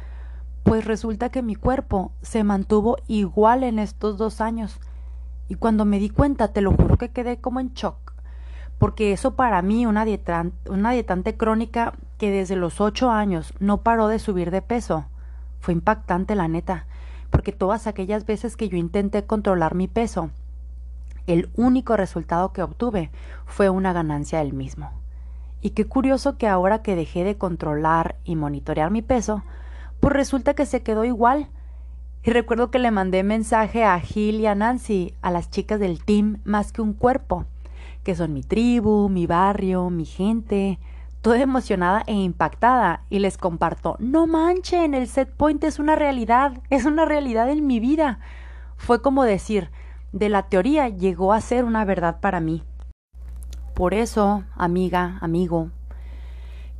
pues 0.63 0.83
resulta 0.83 1.29
que 1.29 1.41
mi 1.41 1.55
cuerpo 1.55 2.11
se 2.21 2.43
mantuvo 2.43 2.97
igual 3.07 3.63
en 3.63 3.79
estos 3.79 4.17
dos 4.17 4.41
años, 4.41 4.81
y 5.47 5.55
cuando 5.55 5.85
me 5.85 5.99
di 5.99 6.09
cuenta, 6.09 6.49
te 6.49 6.59
lo 6.59 6.73
juro 6.73 6.97
que 6.97 7.11
quedé 7.11 7.37
como 7.37 7.61
en 7.61 7.73
shock. 7.73 8.13
Porque 8.79 9.13
eso 9.13 9.37
para 9.37 9.61
mí, 9.61 9.85
una, 9.85 10.05
una 10.69 10.91
dietante 10.91 11.37
crónica 11.37 11.93
que 12.17 12.29
desde 12.29 12.57
los 12.57 12.81
ocho 12.81 13.09
años 13.09 13.53
no 13.61 13.83
paró 13.83 14.09
de 14.09 14.19
subir 14.19 14.51
de 14.51 14.61
peso, 14.61 15.05
fue 15.61 15.73
impactante 15.73 16.35
la 16.35 16.49
neta. 16.49 16.87
Porque 17.29 17.51
todas 17.51 17.87
aquellas 17.87 18.25
veces 18.25 18.55
que 18.55 18.69
yo 18.69 18.77
intenté 18.77 19.25
controlar 19.25 19.75
mi 19.75 19.87
peso, 19.87 20.29
el 21.27 21.49
único 21.55 21.97
resultado 21.97 22.53
que 22.53 22.63
obtuve 22.63 23.11
fue 23.45 23.69
una 23.69 23.93
ganancia 23.93 24.39
del 24.39 24.53
mismo. 24.53 24.91
Y 25.61 25.71
qué 25.71 25.85
curioso 25.85 26.37
que 26.37 26.47
ahora 26.47 26.81
que 26.81 26.95
dejé 26.95 27.23
de 27.23 27.37
controlar 27.37 28.15
y 28.23 28.35
monitorear 28.35 28.91
mi 28.91 29.01
peso, 29.01 29.43
pues 29.99 30.13
resulta 30.13 30.53
que 30.53 30.65
se 30.65 30.83
quedó 30.83 31.03
igual. 31.03 31.49
Y 32.23 32.31
recuerdo 32.31 32.71
que 32.71 32.79
le 32.79 32.91
mandé 32.91 33.23
mensaje 33.23 33.83
a 33.83 33.99
Gil 33.99 34.39
y 34.39 34.47
a 34.47 34.55
Nancy, 34.55 35.13
a 35.21 35.31
las 35.31 35.49
chicas 35.49 35.79
del 35.79 36.03
team 36.03 36.39
Más 36.43 36.71
que 36.71 36.81
un 36.81 36.93
cuerpo, 36.93 37.45
que 38.03 38.15
son 38.15 38.33
mi 38.33 38.43
tribu, 38.43 39.09
mi 39.09 39.27
barrio, 39.27 39.89
mi 39.89 40.05
gente, 40.05 40.79
toda 41.21 41.41
emocionada 41.41 42.03
e 42.07 42.13
impactada, 42.13 43.03
y 43.09 43.19
les 43.19 43.37
comparto, 43.37 43.95
no 43.99 44.27
manchen, 44.27 44.93
el 44.93 45.07
set 45.07 45.29
point 45.29 45.63
es 45.63 45.79
una 45.79 45.95
realidad, 45.95 46.59
es 46.69 46.85
una 46.85 47.05
realidad 47.05 47.49
en 47.49 47.67
mi 47.67 47.79
vida. 47.79 48.19
Fue 48.77 49.01
como 49.01 49.23
decir, 49.23 49.69
de 50.11 50.29
la 50.29 50.43
teoría 50.43 50.89
llegó 50.89 51.33
a 51.33 51.41
ser 51.41 51.65
una 51.65 51.85
verdad 51.85 52.19
para 52.19 52.39
mí. 52.39 52.63
Por 53.73 53.93
eso, 53.93 54.43
amiga, 54.55 55.17
amigo, 55.21 55.69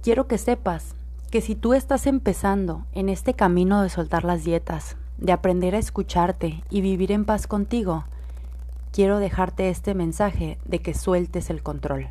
quiero 0.02 0.28
que 0.28 0.38
sepas 0.38 0.96
que 1.30 1.42
si 1.42 1.56
tú 1.56 1.74
estás 1.74 2.08
empezando 2.08 2.86
en 2.94 3.10
este 3.10 3.34
camino 3.34 3.84
de 3.84 3.90
soltar 3.90 4.24
las 4.24 4.44
dietas, 4.44 4.96
de 5.18 5.32
aprender 5.32 5.76
a 5.76 5.80
escucharte 5.80 6.64
y 6.70 6.82
vivir 6.82 7.12
en 7.12 7.26
paz 7.26 7.48
contigo, 7.48 8.06
quiero 8.92 9.20
dejarte 9.20 9.70
este 9.70 9.94
mensaje 9.94 10.58
de 10.66 10.80
que 10.80 10.94
sueltes 10.94 11.50
el 11.50 11.62
control. 11.62 12.08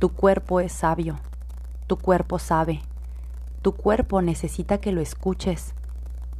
Tu 0.00 0.08
cuerpo 0.08 0.60
es 0.60 0.72
sabio, 0.72 1.18
tu 1.86 1.98
cuerpo 1.98 2.38
sabe, 2.38 2.80
tu 3.60 3.72
cuerpo 3.72 4.22
necesita 4.22 4.78
que 4.78 4.92
lo 4.92 5.02
escuches, 5.02 5.74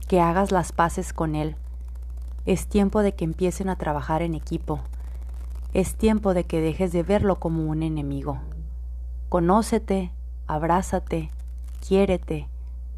que 0.09 0.19
hagas 0.19 0.51
las 0.51 0.73
paces 0.73 1.13
con 1.13 1.35
él. 1.35 1.57
Es 2.47 2.69
tiempo 2.69 3.03
de 3.03 3.15
que 3.15 3.27
empiecen 3.27 3.69
a 3.69 3.77
trabajar 3.77 4.23
en 4.23 4.35
equipo. 4.35 4.81
Es 5.75 5.95
tiempo 5.95 6.33
de 6.33 6.45
que 6.45 6.63
dejes 6.63 6.91
de 6.93 7.03
verlo 7.03 7.39
como 7.39 7.67
un 7.67 7.83
enemigo. 7.83 8.39
Conócete, 9.29 10.11
abrázate, 10.47 11.31
quiérete, 11.87 12.49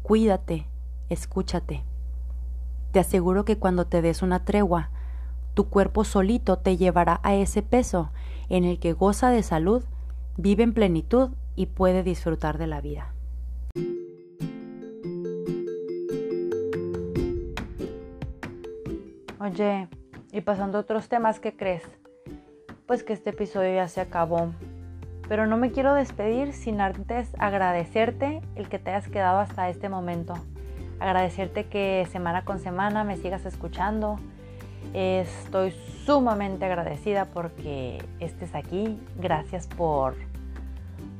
cuídate, 0.01 0.65
escúchate. 1.09 1.83
Te 2.93 3.01
aseguro 3.01 3.43
que 3.43 3.57
cuando 3.57 3.85
te 3.85 4.01
des 4.01 4.21
una 4.21 4.45
tregua, 4.45 4.91
tu 5.55 5.67
cuerpo 5.67 6.05
solito 6.05 6.57
te 6.57 6.77
llevará 6.77 7.19
a 7.21 7.35
ese 7.35 7.63
peso 7.63 8.11
en 8.47 8.63
el 8.63 8.79
que 8.79 8.93
goza 8.93 9.29
de 9.29 9.43
salud, 9.43 9.83
vive 10.37 10.63
en 10.63 10.73
plenitud 10.73 11.31
y 11.55 11.67
puede 11.67 12.03
disfrutar 12.03 12.57
de 12.57 12.67
la 12.67 12.81
vida. 12.81 13.13
Oye, 19.39 19.87
y 20.31 20.41
pasando 20.41 20.77
a 20.77 20.81
otros 20.81 21.09
temas, 21.09 21.39
¿qué 21.39 21.55
crees? 21.55 21.83
Pues 22.87 23.03
que 23.03 23.13
este 23.13 23.31
episodio 23.31 23.75
ya 23.75 23.87
se 23.87 24.01
acabó. 24.01 24.53
Pero 25.27 25.47
no 25.47 25.57
me 25.57 25.71
quiero 25.71 25.93
despedir 25.93 26.53
sin 26.53 26.81
antes 26.81 27.29
agradecerte 27.39 28.41
el 28.55 28.69
que 28.69 28.79
te 28.79 28.91
hayas 28.91 29.09
quedado 29.09 29.39
hasta 29.39 29.69
este 29.69 29.89
momento. 29.89 30.33
Agradecerte 30.99 31.65
que 31.65 32.07
semana 32.11 32.45
con 32.45 32.59
semana 32.59 33.03
me 33.03 33.17
sigas 33.17 33.45
escuchando. 33.45 34.17
Estoy 34.93 35.73
sumamente 36.05 36.65
agradecida 36.65 37.25
porque 37.25 38.03
estés 38.19 38.53
aquí. 38.55 38.99
Gracias 39.17 39.67
por, 39.67 40.15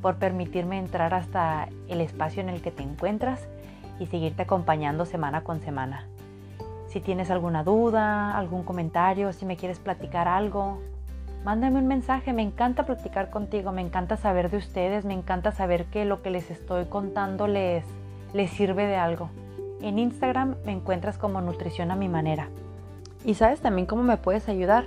por 0.02 0.16
permitirme 0.16 0.78
entrar 0.78 1.14
hasta 1.14 1.68
el 1.88 2.00
espacio 2.00 2.42
en 2.42 2.48
el 2.48 2.62
que 2.62 2.70
te 2.70 2.82
encuentras 2.82 3.48
y 3.98 4.06
seguirte 4.06 4.42
acompañando 4.42 5.06
semana 5.06 5.42
con 5.42 5.60
semana. 5.60 6.06
Si 6.88 7.00
tienes 7.00 7.30
alguna 7.30 7.64
duda, 7.64 8.36
algún 8.36 8.62
comentario, 8.62 9.32
si 9.32 9.46
me 9.46 9.56
quieres 9.56 9.80
platicar 9.80 10.28
algo, 10.28 10.80
mándame 11.44 11.78
un 11.78 11.88
mensaje, 11.88 12.32
me 12.32 12.42
encanta 12.42 12.86
platicar 12.86 13.30
contigo, 13.30 13.72
me 13.72 13.82
encanta 13.82 14.16
saber 14.16 14.50
de 14.50 14.58
ustedes, 14.58 15.04
me 15.04 15.14
encanta 15.14 15.50
saber 15.50 15.86
que 15.86 16.04
lo 16.04 16.22
que 16.22 16.30
les 16.30 16.50
estoy 16.50 16.84
contando 16.86 17.48
les, 17.48 17.84
les 18.32 18.50
sirve 18.50 18.86
de 18.86 18.96
algo. 18.96 19.30
En 19.80 19.98
Instagram 19.98 20.54
me 20.64 20.72
encuentras 20.72 21.18
como 21.18 21.40
Nutrición 21.40 21.90
a 21.90 21.96
mi 21.96 22.08
manera. 22.08 22.48
Y 23.24 23.34
sabes 23.34 23.60
también 23.60 23.86
cómo 23.86 24.02
me 24.02 24.18
puedes 24.18 24.48
ayudar 24.48 24.84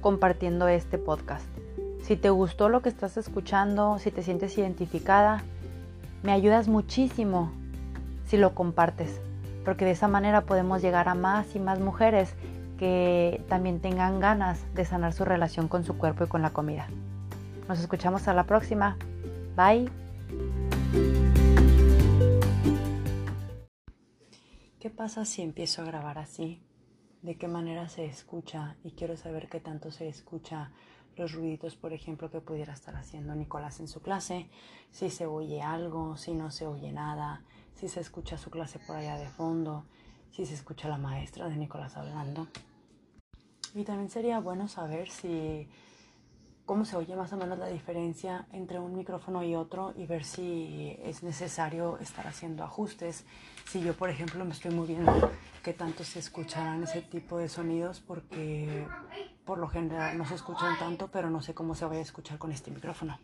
compartiendo 0.00 0.66
este 0.66 0.98
podcast. 0.98 1.46
Si 2.02 2.16
te 2.16 2.30
gustó 2.30 2.68
lo 2.68 2.82
que 2.82 2.88
estás 2.88 3.16
escuchando, 3.16 3.98
si 3.98 4.10
te 4.10 4.22
sientes 4.22 4.58
identificada, 4.58 5.42
me 6.24 6.32
ayudas 6.32 6.66
muchísimo 6.66 7.52
si 8.26 8.36
lo 8.36 8.54
compartes, 8.54 9.20
porque 9.64 9.84
de 9.84 9.92
esa 9.92 10.08
manera 10.08 10.42
podemos 10.42 10.82
llegar 10.82 11.08
a 11.08 11.14
más 11.14 11.54
y 11.54 11.60
más 11.60 11.78
mujeres 11.78 12.34
que 12.78 13.44
también 13.48 13.80
tengan 13.80 14.18
ganas 14.20 14.60
de 14.74 14.84
sanar 14.84 15.12
su 15.12 15.24
relación 15.24 15.68
con 15.68 15.84
su 15.84 15.96
cuerpo 15.96 16.24
y 16.24 16.28
con 16.28 16.42
la 16.42 16.50
comida. 16.50 16.88
Nos 17.68 17.78
escuchamos 17.78 18.26
a 18.26 18.34
la 18.34 18.44
próxima. 18.44 18.96
Bye. 19.56 19.88
¿Qué 24.80 24.90
pasa 24.90 25.24
si 25.24 25.42
empiezo 25.42 25.82
a 25.82 25.84
grabar 25.84 26.18
así? 26.18 26.60
¿De 27.22 27.36
qué 27.36 27.48
manera 27.48 27.88
se 27.88 28.04
escucha? 28.04 28.76
Y 28.84 28.92
quiero 28.92 29.16
saber 29.16 29.48
qué 29.48 29.58
tanto 29.58 29.90
se 29.90 30.08
escucha 30.08 30.70
los 31.16 31.32
ruiditos, 31.32 31.74
por 31.74 31.92
ejemplo, 31.92 32.30
que 32.30 32.40
pudiera 32.40 32.72
estar 32.72 32.94
haciendo 32.94 33.34
Nicolás 33.34 33.80
en 33.80 33.88
su 33.88 34.00
clase, 34.00 34.48
si 34.92 35.10
se 35.10 35.26
oye 35.26 35.60
algo, 35.60 36.16
si 36.16 36.32
no 36.32 36.52
se 36.52 36.66
oye 36.66 36.92
nada, 36.92 37.42
si 37.74 37.88
se 37.88 38.00
escucha 38.00 38.38
su 38.38 38.50
clase 38.50 38.78
por 38.78 38.94
allá 38.94 39.18
de 39.18 39.26
fondo, 39.26 39.84
si 40.30 40.46
se 40.46 40.54
escucha 40.54 40.88
la 40.88 40.96
maestra 40.96 41.48
de 41.48 41.56
Nicolás 41.56 41.96
hablando. 41.96 42.46
Y 43.74 43.82
también 43.82 44.10
sería 44.10 44.38
bueno 44.38 44.68
saber 44.68 45.10
si 45.10 45.68
cómo 46.68 46.84
se 46.84 46.96
oye 46.98 47.16
más 47.16 47.32
o 47.32 47.38
menos 47.38 47.58
la 47.58 47.68
diferencia 47.68 48.46
entre 48.52 48.78
un 48.78 48.94
micrófono 48.94 49.42
y 49.42 49.56
otro 49.56 49.94
y 49.96 50.04
ver 50.04 50.22
si 50.22 50.98
es 51.02 51.22
necesario 51.22 51.96
estar 51.98 52.26
haciendo 52.26 52.62
ajustes. 52.62 53.24
Si 53.66 53.80
yo, 53.80 53.94
por 53.94 54.10
ejemplo, 54.10 54.44
me 54.44 54.52
estoy 54.52 54.72
moviendo, 54.72 55.32
qué 55.64 55.72
tanto 55.72 56.04
se 56.04 56.18
escucharán 56.18 56.82
ese 56.82 57.00
tipo 57.00 57.38
de 57.38 57.48
sonidos 57.48 58.00
porque 58.00 58.86
por 59.46 59.56
lo 59.56 59.68
general 59.68 60.18
no 60.18 60.26
se 60.26 60.34
escuchan 60.34 60.78
tanto, 60.78 61.08
pero 61.10 61.30
no 61.30 61.40
sé 61.40 61.54
cómo 61.54 61.74
se 61.74 61.86
vaya 61.86 62.00
a 62.00 62.02
escuchar 62.02 62.36
con 62.36 62.52
este 62.52 62.70
micrófono. 62.70 63.18